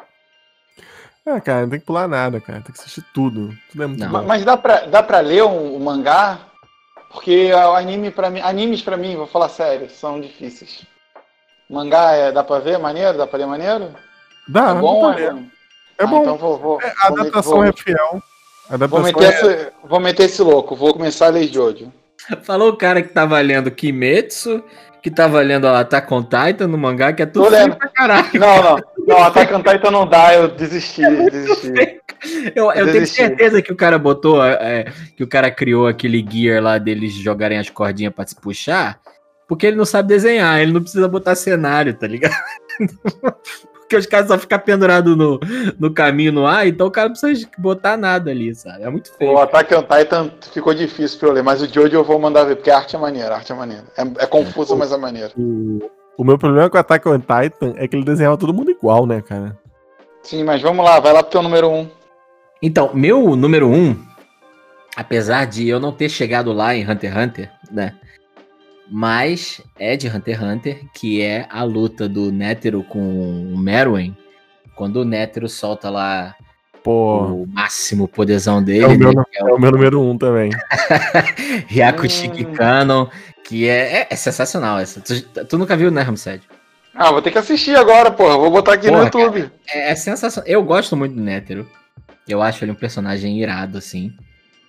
[1.28, 2.62] Ah, cara, não tem que pular nada, cara.
[2.62, 3.56] Tem que assistir tudo.
[3.72, 4.08] Tudo é muito Não.
[4.08, 4.14] bom.
[4.14, 6.40] Ma- Mas dá pra, dá pra ler um, um mangá?
[7.12, 10.84] Porque o anime para mim, animes pra mim, vou falar sério, são difíceis.
[11.70, 13.18] Mangá é, dá pra ver maneiro?
[13.18, 13.90] Dá pra ler maneiro?
[14.48, 15.12] Dá, é bom?
[15.12, 15.44] dá É bom.
[15.98, 16.22] É Ah, bom.
[16.22, 17.98] Então vou, vou, É, a vou, adaptação vou- é fiel.
[18.68, 19.30] Vou adaptação meter é...
[19.30, 21.92] esse, vou meter esse louco, vou começar a ler Jojo.
[22.44, 24.64] Falou o cara que tava lendo Kimetsu,
[25.02, 28.28] que tava lendo Attack on Titan no mangá, que é tudo feio pra caralho.
[28.40, 32.02] Não, não, não, Attack on Titan não dá, eu desisti, desisti.
[32.56, 33.18] Eu, eu tenho Desisti.
[33.22, 34.86] certeza que o cara botou, é,
[35.16, 39.00] que o cara criou aquele gear lá deles jogarem as cordinhas pra se puxar,
[39.48, 42.36] porque ele não sabe desenhar, ele não precisa botar cenário, tá ligado?
[43.86, 45.40] porque os caras só ficam pendurados no,
[45.80, 48.84] no caminho no ar, então o cara não precisa botar nada ali, sabe?
[48.84, 49.32] É muito feio.
[49.32, 52.44] O Attack on Titan ficou difícil pra eu ler, mas o Jojo eu vou mandar
[52.46, 53.84] ver, porque a arte é maneira, a arte é maneira.
[53.96, 55.32] É, é confuso, mas é maneiro.
[55.38, 58.72] O, o meu problema com o Attack on Titan é que ele desenhava todo mundo
[58.72, 59.58] igual, né, cara?
[60.24, 61.80] Sim, mas vamos lá, vai lá pro teu número 1.
[61.80, 61.90] Um.
[62.62, 63.96] Então, meu número um,
[64.96, 67.94] apesar de eu não ter chegado lá em Hunter x Hunter, né?
[68.90, 74.16] Mas é de Hunter x Hunter, que é a luta do Nétero com o Meruem.
[74.76, 76.36] Quando o Nétero solta lá
[76.84, 80.00] Pô, o máximo poderzão dele, é o, meu, né, que é é o meu número
[80.00, 80.52] um também.
[81.68, 82.10] Hyaku Hum.
[82.10, 83.10] Shikikano,
[83.44, 85.02] que é, é, é sensacional essa.
[85.02, 86.44] Tu, tu nunca viu, né, Ramsed?
[86.94, 88.38] Ah, vou ter que assistir agora, porra.
[88.38, 89.52] Vou botar aqui Porra, no YouTube.
[89.68, 90.48] É, é sensacional.
[90.48, 91.68] Eu gosto muito do Nétero.
[92.28, 94.14] Eu acho ele um personagem irado, assim.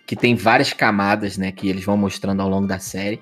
[0.06, 1.52] Que tem várias camadas, né?
[1.52, 3.20] Que eles vão mostrando ao longo da série.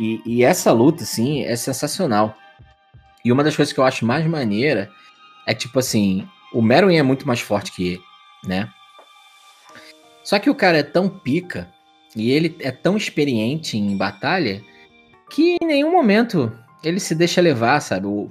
[0.00, 2.34] E, e essa luta, assim, é sensacional.
[3.22, 4.90] E uma das coisas que eu acho mais maneira
[5.46, 8.02] é tipo assim: o Meruem é muito mais forte que ele,
[8.46, 8.68] né?
[10.24, 11.68] Só que o cara é tão pica
[12.16, 14.62] e ele é tão experiente em batalha
[15.30, 16.50] que em nenhum momento
[16.82, 18.06] ele se deixa levar, sabe?
[18.06, 18.30] O,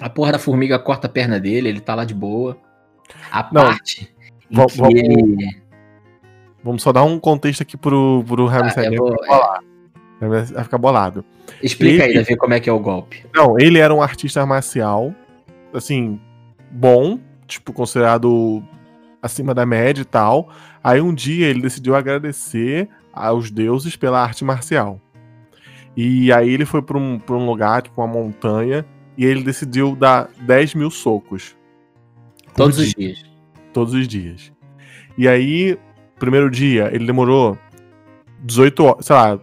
[0.00, 2.58] a porra da formiga corta a perna dele, ele tá lá de boa.
[3.30, 4.14] A Não, parte
[4.50, 5.64] vamos- ele.
[6.62, 8.86] Vamos só dar um contexto aqui pro, pro Ah, Ramsey.
[8.86, 9.75] eu vou- Ele
[10.20, 11.24] vai ficar bolado.
[11.62, 13.24] Explica aí, Ele- Davi, como é que é o golpe.
[13.34, 15.14] Não, ele era um artista marcial,
[15.72, 16.20] assim,
[16.70, 18.62] bom, tipo, considerado
[19.22, 20.48] acima da média e tal.
[20.82, 25.00] Aí um dia ele decidiu agradecer aos deuses pela arte marcial.
[25.96, 28.84] E aí ele foi pra um, pra um lugar, tipo uma montanha,
[29.16, 31.56] e ele decidiu dar 10 mil socos.
[32.54, 33.24] Todos os dia, dias.
[33.72, 34.52] Todos os dias.
[35.16, 35.78] E aí,
[36.18, 37.58] primeiro dia, ele demorou
[38.40, 39.40] 18 horas, sei lá,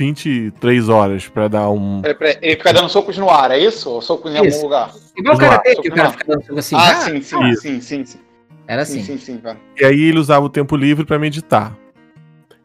[0.00, 2.00] 23 horas pra dar um.
[2.00, 3.90] Peraí, peraí, Ele fica dando socos no ar, é isso?
[3.90, 4.56] Ou socos em Isso.
[4.56, 4.94] algum lugar?
[5.14, 6.12] Igual o cara que o cara não.
[6.12, 6.74] fica dando soco assim.
[6.74, 8.18] ah, ah, sim, sim, sim, sim, sim.
[8.66, 9.18] Era Sim, assim.
[9.18, 9.58] sim, sim, vai.
[9.78, 11.76] E aí ele usava o tempo livre pra meditar.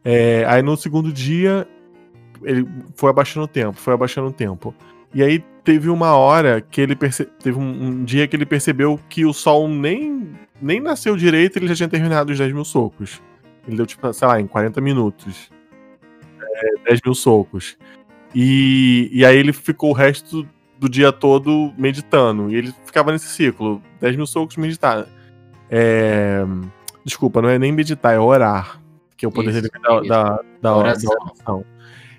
[0.04, 1.68] É, aí no segundo dia,
[2.44, 2.66] ele
[2.96, 4.74] foi abaixando o tempo, foi abaixando o tempo.
[5.14, 7.26] E aí teve uma hora que ele perce...
[7.26, 10.30] teve um, um dia que ele percebeu que o sol nem,
[10.62, 13.20] nem nasceu direito e ele já tinha terminado os 10 mil socos.
[13.68, 15.50] Ele deu, tipo, sei lá, em 40 minutos.
[16.56, 17.78] É, 10 mil socos.
[18.34, 20.48] E, e aí ele ficou o resto
[20.80, 22.52] do dia todo meditando.
[22.52, 25.08] E ele ficava nesse ciclo: 10 mil socos, meditar.
[25.70, 26.44] É...
[27.04, 28.82] Desculpa, não é nem meditar, é orar.
[29.16, 30.10] Que é o poder Isso, da, isso.
[30.10, 31.10] da, da, Oração.
[31.10, 31.66] da oração.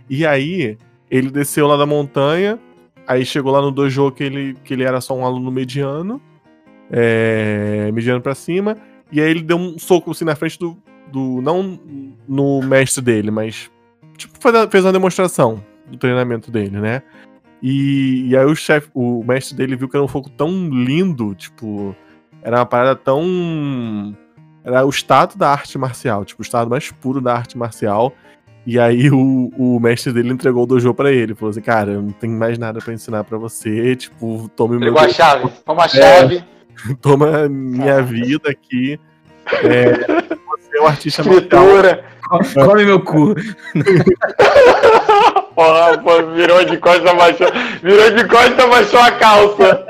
[0.09, 0.79] E aí,
[1.11, 2.59] ele desceu lá da montanha,
[3.07, 6.21] aí chegou lá no dojo que ele, que ele era só um aluno mediano,
[6.91, 8.77] é, mediano pra cima,
[9.11, 10.77] e aí ele deu um soco assim na frente do.
[11.13, 11.79] do não
[12.27, 13.71] no mestre dele, mas.
[14.17, 14.39] Tipo,
[14.71, 17.03] fez uma demonstração do treinamento dele, né?
[17.63, 21.35] E, e aí o chefe, o mestre dele viu que era um fogo tão lindo,
[21.35, 21.95] tipo,
[22.43, 24.17] era uma parada tão.
[24.65, 28.13] Era o estado da arte marcial, tipo, o estado mais puro da arte marcial.
[28.67, 31.37] E aí o, o mestre dele entregou o dojo pra ele.
[31.37, 33.95] Falou assim, cara, eu não tenho mais nada pra ensinar pra você.
[33.95, 35.49] Tipo, tome meu Pegou a chave.
[35.65, 36.45] Toma a chave.
[37.01, 38.99] toma minha vida aqui.
[39.63, 40.26] É,
[40.77, 41.43] é um artista marcial.
[41.43, 42.05] Escritura.
[42.55, 43.35] Come meu cu.
[45.55, 47.47] Porra, pô, virou de costa, abaixou.
[47.83, 49.87] Virou de costa, abaixou a calça.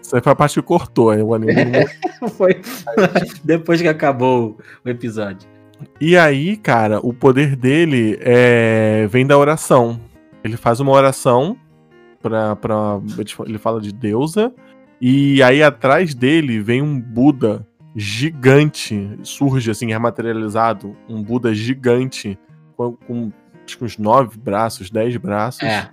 [0.00, 1.52] Isso aí foi a parte que cortou, aí o anime
[2.20, 2.62] não Foi
[3.44, 5.46] depois que acabou o episódio.
[6.00, 9.06] E aí, cara, o poder dele é...
[9.10, 10.00] vem da oração.
[10.42, 11.58] Ele faz uma oração
[12.22, 12.98] pra, pra.
[13.46, 14.50] Ele fala de deusa.
[14.98, 17.66] E aí atrás dele vem um Buda
[17.96, 19.18] gigante.
[19.22, 20.94] Surge assim, é materializado.
[21.08, 22.38] Um Buda gigante.
[22.76, 23.32] Com, com
[23.64, 25.62] acho que uns nove braços, dez braços.
[25.62, 25.88] É,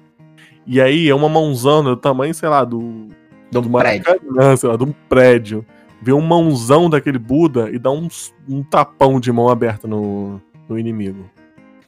[0.68, 3.08] E aí é uma mãozona do tamanho, sei lá, do.
[3.50, 4.04] do do prédio.
[4.06, 5.66] Maracanã, sei lá, de um prédio.
[6.02, 8.10] Vê um mãozão daquele Buda e dá um,
[8.50, 11.30] um tapão de mão aberta no, no inimigo.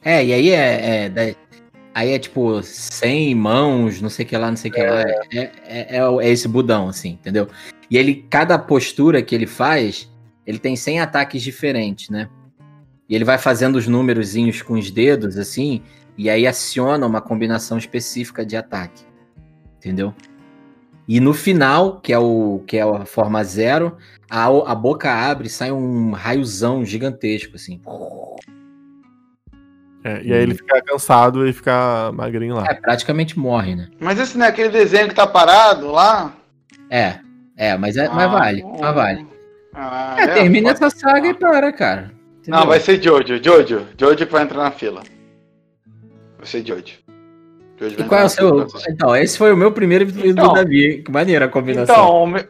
[0.02, 1.34] É, e aí é, é,
[1.96, 5.00] Aí é tipo 100 mãos, não sei o que lá, não sei o que lá.
[5.00, 7.48] É, é, é, é esse budão, assim, entendeu?
[7.90, 10.06] E ele, cada postura que ele faz,
[10.46, 12.28] ele tem 100 ataques diferentes, né?
[13.08, 15.80] E ele vai fazendo os númerozinhos com os dedos, assim,
[16.18, 19.02] e aí aciona uma combinação específica de ataque.
[19.78, 20.14] Entendeu?
[21.08, 23.96] E no final, que é, o, que é a forma zero,
[24.28, 27.80] a, a boca abre e sai um raiozão gigantesco, assim.
[30.08, 32.64] É, e aí ele fica cansado e fica magrinho lá.
[32.68, 33.88] É, praticamente morre, né?
[33.98, 36.32] Mas esse não é aquele desenho que tá parado lá?
[36.88, 37.16] É,
[37.56, 38.78] é, mas, é, mas Ah, vale, bom.
[38.80, 39.26] mas vale.
[39.74, 42.12] Ah, É, termina pode- essa saga e para, cara.
[42.38, 42.60] Entendeu?
[42.60, 43.42] Não, vai ser Jojo.
[43.42, 43.86] Jojo.
[43.98, 45.02] Jojo que vai entrar na fila.
[46.38, 46.98] Vai ser Jojo.
[47.78, 48.66] Jojo E qual é o seu.
[48.88, 50.48] Então, esse foi o meu primeiro vídeo Então.
[50.48, 51.02] do Davi.
[51.04, 51.94] Que maneira a combinação.
[51.94, 52.48] Então, o, me-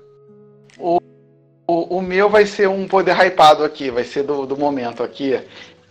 [0.78, 1.00] o,
[1.66, 5.40] o, o meu vai ser um poder hypado aqui, vai ser do, do momento aqui.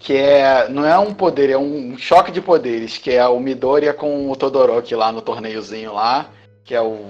[0.05, 0.69] Que é.
[0.69, 4.35] Não é um poder, é um choque de poderes, que é o Midoriya com o
[4.35, 6.27] Todoroki lá no torneiozinho lá.
[6.63, 7.07] Que é o.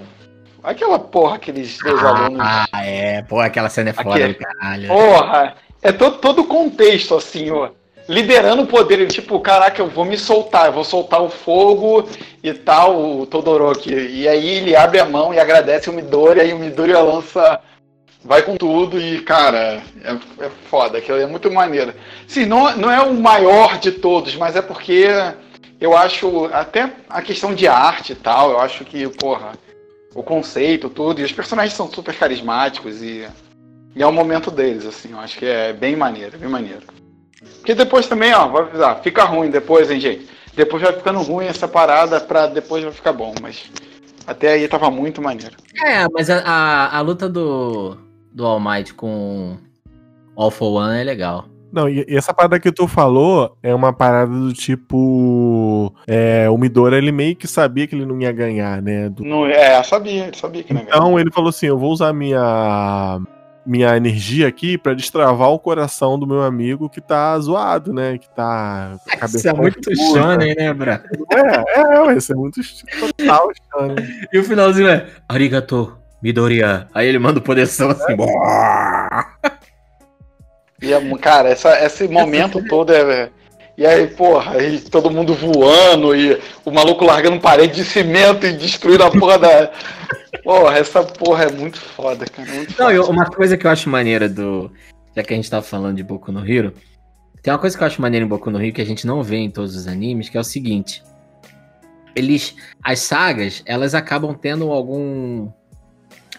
[0.62, 2.40] Aquela porra, aqueles dois alunos.
[2.40, 3.20] ah, é.
[3.20, 4.88] Pô, aquela cena é foda caralho.
[4.88, 5.56] Porra!
[5.82, 7.68] É todo, todo contexto, assim, ó.
[8.08, 12.08] Liderando o poder, ele, tipo, caraca, eu vou me soltar, eu vou soltar o fogo
[12.42, 13.92] e tal, o Todoroki.
[13.92, 17.60] E aí ele abre a mão e agradece o Midori, aí o Midori lança.
[18.26, 20.12] Vai com tudo e, cara, é,
[20.44, 21.94] é foda, aquilo é muito maneiro.
[22.26, 25.06] Sim, não, não é o maior de todos, mas é porque
[25.80, 29.52] eu acho, até a questão de arte e tal, eu acho que, porra,
[30.14, 33.26] o conceito, tudo, e os personagens são super carismáticos e
[33.96, 36.82] e é o momento deles, assim, eu acho que é bem maneiro, bem maneiro.
[37.56, 40.28] Porque depois também, ó, vou avisar, fica ruim depois, hein, gente.
[40.54, 43.70] Depois vai ficando ruim essa parada, pra depois vai ficar bom, mas
[44.26, 45.56] até aí tava muito maneiro.
[45.82, 47.96] É, mas a, a, a luta do,
[48.36, 49.56] do All Might com
[50.36, 51.46] All for One é legal.
[51.72, 55.92] Não, e, essa parada que tu falou é uma parada do tipo.
[56.06, 59.08] É, o Midora ele meio que sabia que ele não ia ganhar, né?
[59.08, 60.96] Do- Não, é, sabia, sabia que não ia ganhar.
[60.98, 63.18] Então ele falou assim: eu vou usar minha.
[63.68, 68.16] Minha energia aqui pra destravar o coração do meu amigo que tá zoado, né?
[68.16, 68.96] Que tá.
[69.02, 71.02] com a cabeça Isso é muito shonen, né, Bra?
[71.32, 72.60] É, é, ué, isso é muito
[73.00, 73.96] total shonen.
[74.32, 76.88] E o finalzinho é Arigato, Midoriya.
[76.92, 78.16] Aí ele manda o poderção assim.
[80.82, 83.30] E, é, cara, essa, esse momento todo é.
[83.78, 88.52] E aí, porra, aí todo mundo voando e o maluco largando parede de cimento e
[88.52, 89.70] destruindo a porra da.
[90.44, 92.48] Porra, essa porra é muito foda, cara.
[92.52, 93.10] Muito Não, foda.
[93.10, 94.70] uma coisa que eu acho maneira do.
[95.16, 96.74] Já que a gente tava falando de Boku no Hero,
[97.42, 99.22] tem uma coisa que eu acho maneira em Boku no Hero que a gente não
[99.22, 101.02] vê em todos os animes, que é o seguinte.
[102.14, 102.54] Eles.
[102.82, 105.48] As sagas, elas acabam tendo algum.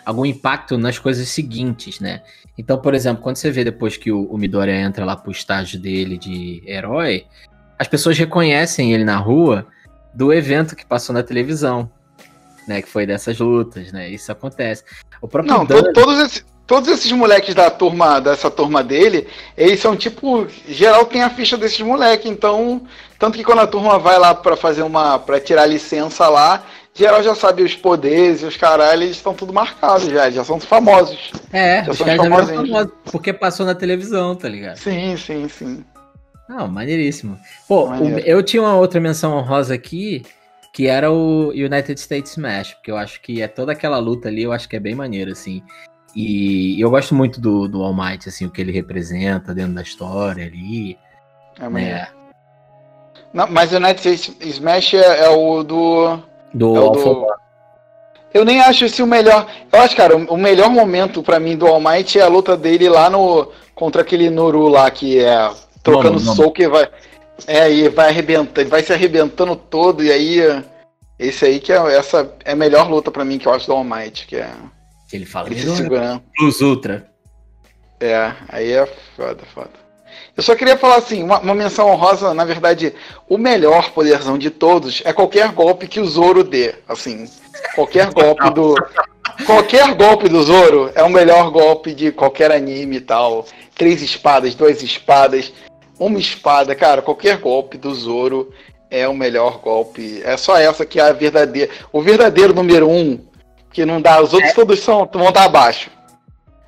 [0.08, 2.22] Algum impacto nas coisas seguintes, né?
[2.58, 5.78] Então, por exemplo, quando você vê depois que o, o Midoriya entra lá pro estágio
[5.78, 7.26] dele de herói,
[7.78, 9.68] as pessoas reconhecem ele na rua
[10.14, 11.92] do evento que passou na televisão.
[12.66, 12.82] né?
[12.82, 14.10] Que foi dessas lutas, né?
[14.10, 14.86] Isso acontece.
[15.22, 19.28] O próprio Não, todos, esses, todos esses moleques da turma, dessa turma dele,
[19.58, 20.48] eles são tipo.
[20.70, 22.82] Geral tem a ficha desses moleques, então.
[23.20, 25.20] Tanto que quando a turma vai lá pra fazer uma.
[25.20, 26.64] pra tirar licença lá,
[26.98, 30.60] geral já sabe os poderes e os caralho, eles estão tudo marcados já, já são
[30.60, 31.32] famosos.
[31.54, 32.68] É, Já os são famosinhos.
[32.70, 34.78] famosos, porque passou na televisão, tá ligado?
[34.78, 35.86] Sim, sim, sim.
[36.50, 37.38] Não, maneiríssimo.
[37.68, 40.24] Pô, o- eu tinha uma outra menção honrosa aqui,
[40.74, 44.44] que era o United States Smash, porque eu acho que é toda aquela luta ali,
[44.44, 45.62] eu acho que é bem maneiro, assim.
[46.16, 49.82] E eu gosto muito do, do All Might, assim, o que ele representa dentro da
[49.82, 50.98] história ali.
[51.60, 51.96] É maneiro.
[51.96, 52.08] Né?
[53.34, 56.20] Não, mas o United States Smash é, é o do.
[56.54, 57.28] Do É do-
[58.34, 59.48] Eu nem acho esse o melhor.
[59.72, 62.88] Eu acho, cara, o melhor momento pra mim do All Might é a luta dele
[62.90, 63.52] lá no.
[63.74, 65.50] contra aquele Noru lá, que é
[65.84, 66.36] trocando Nomu, Nomu.
[66.36, 66.90] soco e vai.
[67.46, 70.64] É, e vai arrebentando, ele vai se arrebentando todo, e aí.
[71.20, 73.74] Esse aí que é essa é a melhor luta pra mim que eu acho do
[73.74, 74.50] All Might, que é
[75.10, 76.24] que ele fala, ele se "Melhor segurando.
[76.36, 77.08] Plus Ultra.
[78.00, 78.86] É, aí é
[79.16, 79.70] foda, foda.
[80.38, 82.94] Eu só queria falar assim, uma, uma menção honrosa, na verdade,
[83.28, 86.76] o melhor poderzão de todos é qualquer golpe que o Zoro dê.
[86.88, 87.28] Assim,
[87.74, 88.76] qualquer golpe do.
[89.46, 93.46] Qualquer golpe do Zoro é o melhor golpe de qualquer anime e tal.
[93.76, 95.54] Três espadas, duas espadas,
[96.00, 98.52] uma espada, cara, qualquer golpe do Zoro
[98.90, 100.24] é o melhor golpe.
[100.24, 101.72] É só essa que é a verdadeira.
[101.92, 103.20] O verdadeiro número um,
[103.72, 104.20] que não dá.
[104.22, 105.92] Os outros todos são, vão estar abaixo.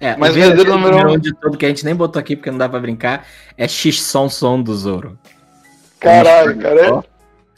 [0.02, 2.50] É, Mas o verdadeiro número um- de todo que a gente nem botou aqui porque
[2.50, 3.26] não dá pra brincar
[3.58, 5.20] é X-Son-Son do Zoro.
[6.00, 7.04] Caralho, cara.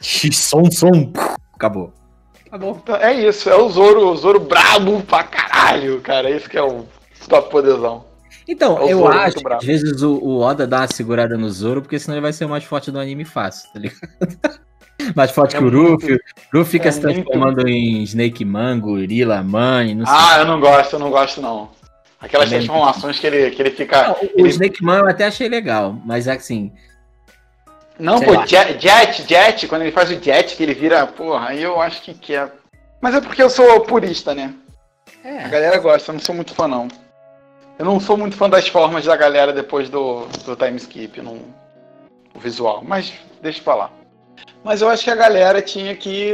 [0.01, 1.11] X-Son-Son.
[1.53, 1.93] Acabou.
[2.47, 2.79] Acabou.
[2.81, 6.29] Então, é isso, é o Zoro, o Zoro brabo pra caralho, cara.
[6.29, 6.85] Esse que é o
[7.29, 8.05] top poderzão.
[8.47, 11.37] Então, É eu Zoro acho muito que às vezes o, o Oda dá uma segurada
[11.37, 13.99] no Zoro, porque senão ele vai ser o mais forte do anime fácil, tá ligado?
[15.15, 16.15] mais forte É que o muito- Ruffy.
[16.15, 20.15] O Ruffy fica é se muito- transformando em Snake Man, Gorila Man, não sei.
[20.17, 21.69] Ah, eu não gosto, eu não gosto não.
[22.21, 22.65] Aquelas Também.
[22.65, 24.09] transformações que ele, que ele fica.
[24.09, 26.71] Não, o- o ele- Snake Man eu até achei legal, mas assim,
[27.97, 28.45] Não, pô, lá.
[28.45, 32.01] jet, jet, jet, quando ele faz o jet, que ele vira, porra, aí eu acho
[32.01, 32.49] que que é.
[33.01, 34.53] Mas é porque eu sou purista, né?
[35.23, 36.87] A é, galera gosta, eu não sou muito fã não.
[37.79, 41.39] Eu não sou muito fã das formas da galera depois do, do time skip, não,
[42.35, 43.11] o visual, mas
[43.41, 43.91] deixa pra lá.
[44.63, 46.33] Mas eu acho que a galera tinha que.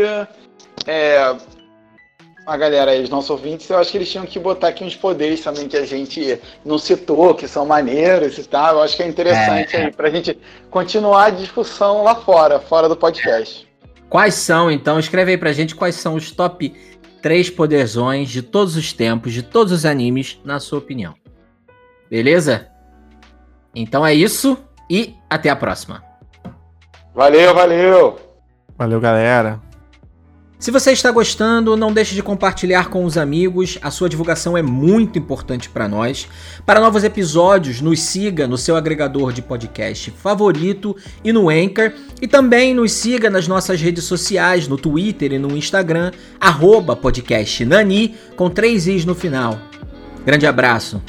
[0.85, 1.33] é,
[2.47, 4.95] a galera aí, os nossos ouvintes, eu acho que eles tinham que botar aqui uns
[4.95, 8.75] poderes também que a gente não citou, que são maneiros e tal.
[8.75, 9.85] Eu acho que é interessante É, é.
[9.85, 10.39] aí pra gente
[10.71, 13.67] continuar a discussão lá fora, fora do podcast.
[14.09, 16.73] Quais são, então, escreve aí pra gente quais são os top
[17.21, 21.15] 3 poderzões de todos os tempos, de todos os animes, na sua opinião.
[22.09, 22.69] Beleza?
[23.75, 24.57] Então é isso
[24.89, 26.01] e até a próxima.
[27.13, 28.19] Valeu, valeu!
[28.77, 29.59] Valeu, galera.
[30.59, 33.77] Se você está gostando, não deixe de compartilhar com os amigos.
[33.79, 36.27] A sua divulgação é muito importante para nós.
[36.65, 41.93] Para novos episódios, nos siga no seu agregador de podcast favorito e no Anchor.
[42.19, 47.63] E também nos siga nas nossas redes sociais, no Twitter e no Instagram, arroba podcast
[47.63, 49.59] Nani, com três Is no final.
[50.25, 50.99] Grande abraço.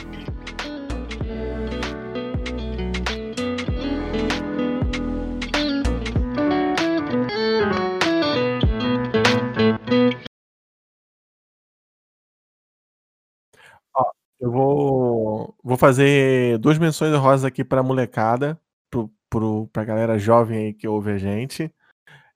[14.41, 18.59] Eu vou, vou fazer duas menções honrosas aqui pra molecada,
[18.91, 21.73] pro, pro, pra galera jovem aí que ouve a gente.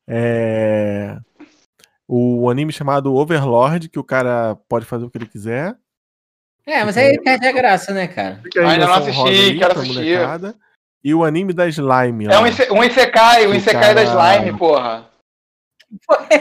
[0.06, 1.16] É,
[2.08, 5.76] o anime chamado Overlord, que o cara pode fazer o que ele quiser.
[6.66, 8.40] É, mas aí perde a graça, né, cara?
[8.56, 9.94] Aí Ainda não assisti, quero assistir.
[9.94, 10.54] molecada.
[11.04, 12.26] E o anime da Slime.
[12.26, 12.40] É lá.
[12.40, 15.08] um, um Isekai, um O Isekai da Slime, porra.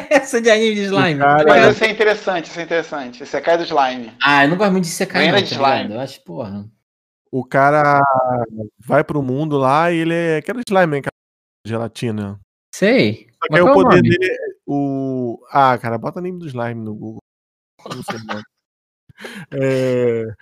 [0.10, 1.20] Essa de anime de slime.
[1.20, 1.72] cara- Mas ligado?
[1.74, 3.24] isso é interessante, isso é interessante.
[3.24, 4.14] Isekai do Slime.
[4.24, 5.76] Ah, eu não gosto muito de secar, não, de tá ligado?
[5.78, 5.94] slime.
[5.96, 6.66] Eu acho, porra.
[7.32, 8.02] O cara
[8.80, 11.12] vai pro mundo lá e ele é aquela slime, hein, cara,
[11.66, 12.40] gelatina.
[12.74, 13.28] Sei.
[13.32, 14.10] Só que Mas aí o qual é o poder nome?
[14.10, 14.38] dele é
[14.68, 15.46] o.
[15.52, 17.20] Ah, cara, bota anime do slime no Google.
[17.94, 18.44] Não sei o nome.
[19.54, 20.34] É,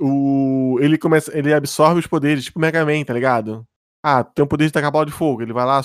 [0.00, 0.76] O...
[0.80, 1.36] Ele começa.
[1.36, 3.64] Ele absorve os poderes, tipo Mega Man, tá ligado?
[4.04, 5.40] Ah, tem o poder de tacar bola de fogo.
[5.42, 5.80] Ele vai lá,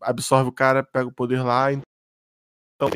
[0.00, 1.72] absorve o cara, pega o poder lá.
[1.72, 2.90] Então.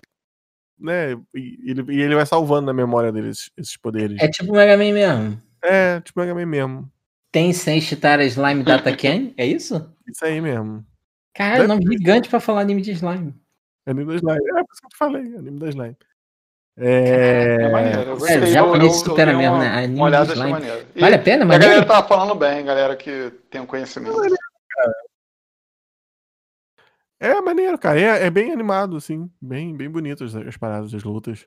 [0.78, 1.12] Né?
[1.34, 4.20] E ele, e ele vai salvando na memória dele esses, esses poderes.
[4.20, 5.42] É tipo Mega Man mesmo.
[5.62, 6.90] É, tipo Mega Man mesmo.
[7.30, 9.32] Tem sem Chitara Slime Data Ken?
[9.36, 9.94] É isso?
[10.08, 10.84] Isso aí mesmo.
[11.34, 13.34] Caralho, Deve nome gigante pra falar anime de slime.
[13.86, 14.48] Anime da Slime.
[14.48, 15.96] É, por isso que eu te falei, anime da Slime.
[16.76, 17.56] É.
[17.60, 18.10] É maneiro.
[18.18, 19.68] Eu É, japonês supera mesmo, né?
[19.68, 20.60] Anime Uma olhada de slime.
[20.96, 24.24] Vale a pena, e a mas galera tava falando bem, galera que tem um conhecimento.
[24.24, 24.28] É
[27.42, 28.00] maneiro, cara.
[28.00, 29.30] É, é bem animado, assim.
[29.40, 31.46] Bem, bem bonito as, as paradas, as lutas.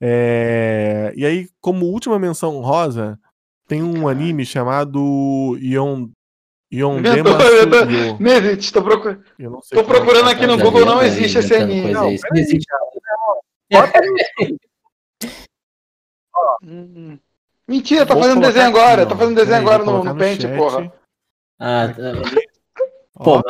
[0.00, 3.16] É, E aí, como última menção rosa,
[3.66, 6.08] tem um anime chamado Ion.
[6.72, 8.18] Yondema Suyo.
[8.18, 9.20] Nesit, tô, procur...
[9.38, 11.92] Eu não sei tô é procurando tá aqui no Tá Google, não existe esse anime.
[11.92, 12.66] Não, não existe.
[17.66, 19.06] Mentira, tá Vou fazendo desenho aqui, agora.
[19.06, 20.92] Tá fazendo desenho agora no, no no Paint, porra.
[21.58, 22.12] Ah, tá.
[23.14, 23.42] Pô,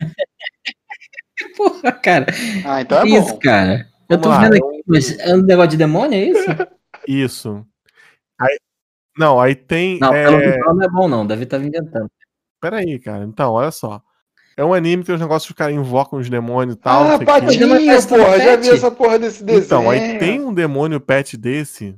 [1.56, 2.26] Porra, cara.
[2.64, 3.38] Ah, então é isso, bom.
[3.38, 3.88] cara.
[4.08, 6.46] Eu tô Vamos lá, vendo eu- aqui, mas é um negócio de demônio, é isso?
[7.06, 7.66] Isso.
[8.40, 8.58] Aí-
[9.18, 9.98] não, aí tem.
[9.98, 11.26] Não, é, pelo visual não é bom, não.
[11.26, 12.10] Deve estar inventando.
[12.60, 13.24] Peraí, cara.
[13.24, 14.02] Então, olha só.
[14.56, 17.02] É um anime que tem os negócios que os caras invocam os demônios e tal.
[17.04, 17.68] Ah, patinho,
[18.08, 18.38] porra.
[18.38, 19.64] Já vi essa porra desse desenho.
[19.64, 21.94] Então, aí tem um demônio pet desse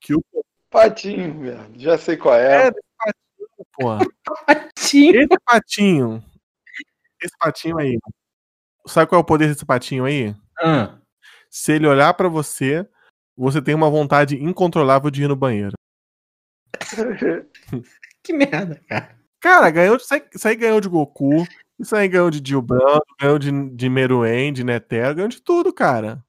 [0.00, 0.22] que o.
[0.68, 1.60] Patinho, velho.
[1.76, 2.68] Já sei qual é.
[2.68, 2.72] É,
[3.74, 3.98] Porra.
[4.76, 5.16] Tio.
[5.20, 6.22] Esse patinho.
[7.22, 7.98] Esse patinho aí.
[8.86, 10.34] Sabe qual é o poder desse patinho aí?
[10.58, 10.98] Ah,
[11.50, 12.88] Se ele olhar pra você,
[13.36, 15.74] você tem uma vontade incontrolável de ir no banheiro.
[18.22, 19.18] que merda, cara.
[19.40, 21.46] Cara, ganhou de, isso aí- isso aí ganhou de Goku,
[21.78, 26.22] isso aí ganhou de Dilbrando, ganhou de, de Meruem, de Netero, ganhou de tudo, cara.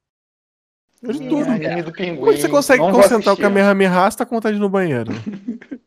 [1.02, 1.50] Ganhou de tudo.
[1.50, 1.82] É.
[2.16, 3.38] Como é que você consegue Não concentrar o.
[3.38, 5.10] Kamehameha se tá com vontade de ir no banheiro?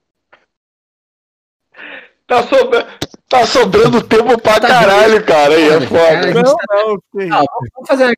[2.28, 2.88] Tá, sobra...
[3.30, 5.53] tá sobrando tempo pra Tá caralho, cara.
[5.53, 6.34] Aí é foda.
[6.34, 7.28] Não, não, eu fiquei.
[7.30, 8.13] Não, vamos fazer uma...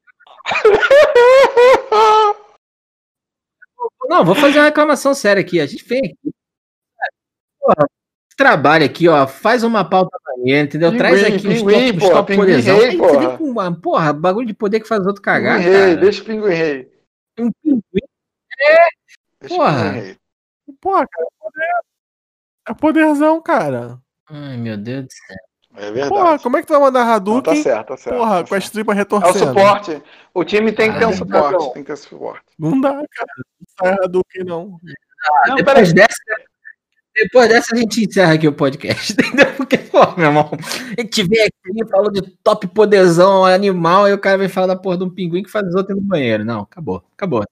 [4.09, 5.59] Não, vou fazer uma reclamação séria aqui.
[5.59, 6.33] A gente vem aqui.
[7.59, 7.89] Porra,
[8.37, 9.27] trabalha aqui, ó.
[9.27, 10.89] Faz uma pauta maneira, entendeu?
[10.91, 12.77] Pinguim, Traz aqui os pinguim, top, os poderzão.
[12.77, 13.37] rei, Aí você vem porra.
[13.37, 15.97] com uma, porra, bagulho de poder que faz outro cagar, Pinguim rei, cara.
[15.97, 16.91] deixa o pinguim rei.
[17.39, 17.81] Um pinguim.
[19.41, 19.81] Deixa Porra.
[19.89, 20.17] o pinguim rei.
[20.79, 21.27] Porra, cara,
[22.69, 22.99] é poder.
[22.99, 23.97] É poderzão, cara.
[24.29, 25.37] Ai, meu Deus do céu.
[25.79, 26.09] É verdade.
[26.09, 27.61] Porra, como é que tu vai mandar Não, tá Hadouken?
[27.63, 28.17] certo, tá certo.
[28.17, 29.37] Porra, tá com as tripas É o retorcendo.
[29.47, 30.03] suporte.
[30.33, 31.51] O time tem que ter um Ah, suporte.
[31.53, 31.69] não.
[31.73, 32.43] Tem que ter suporte.
[32.57, 33.31] Não dá, cara.
[33.59, 34.79] Não sai Hadouken, não.
[35.47, 36.17] Não, Depois dessa,
[37.15, 39.53] depois dessa a gente encerra aqui o podcast, entendeu?
[39.55, 40.49] Porque, pô, meu irmão,
[40.97, 44.75] a gente vem aqui falou de top poderzão animal, e o cara vem falar da
[44.75, 46.43] porra de um pinguim que faz os outros no banheiro.
[46.45, 47.43] Não, acabou, acabou.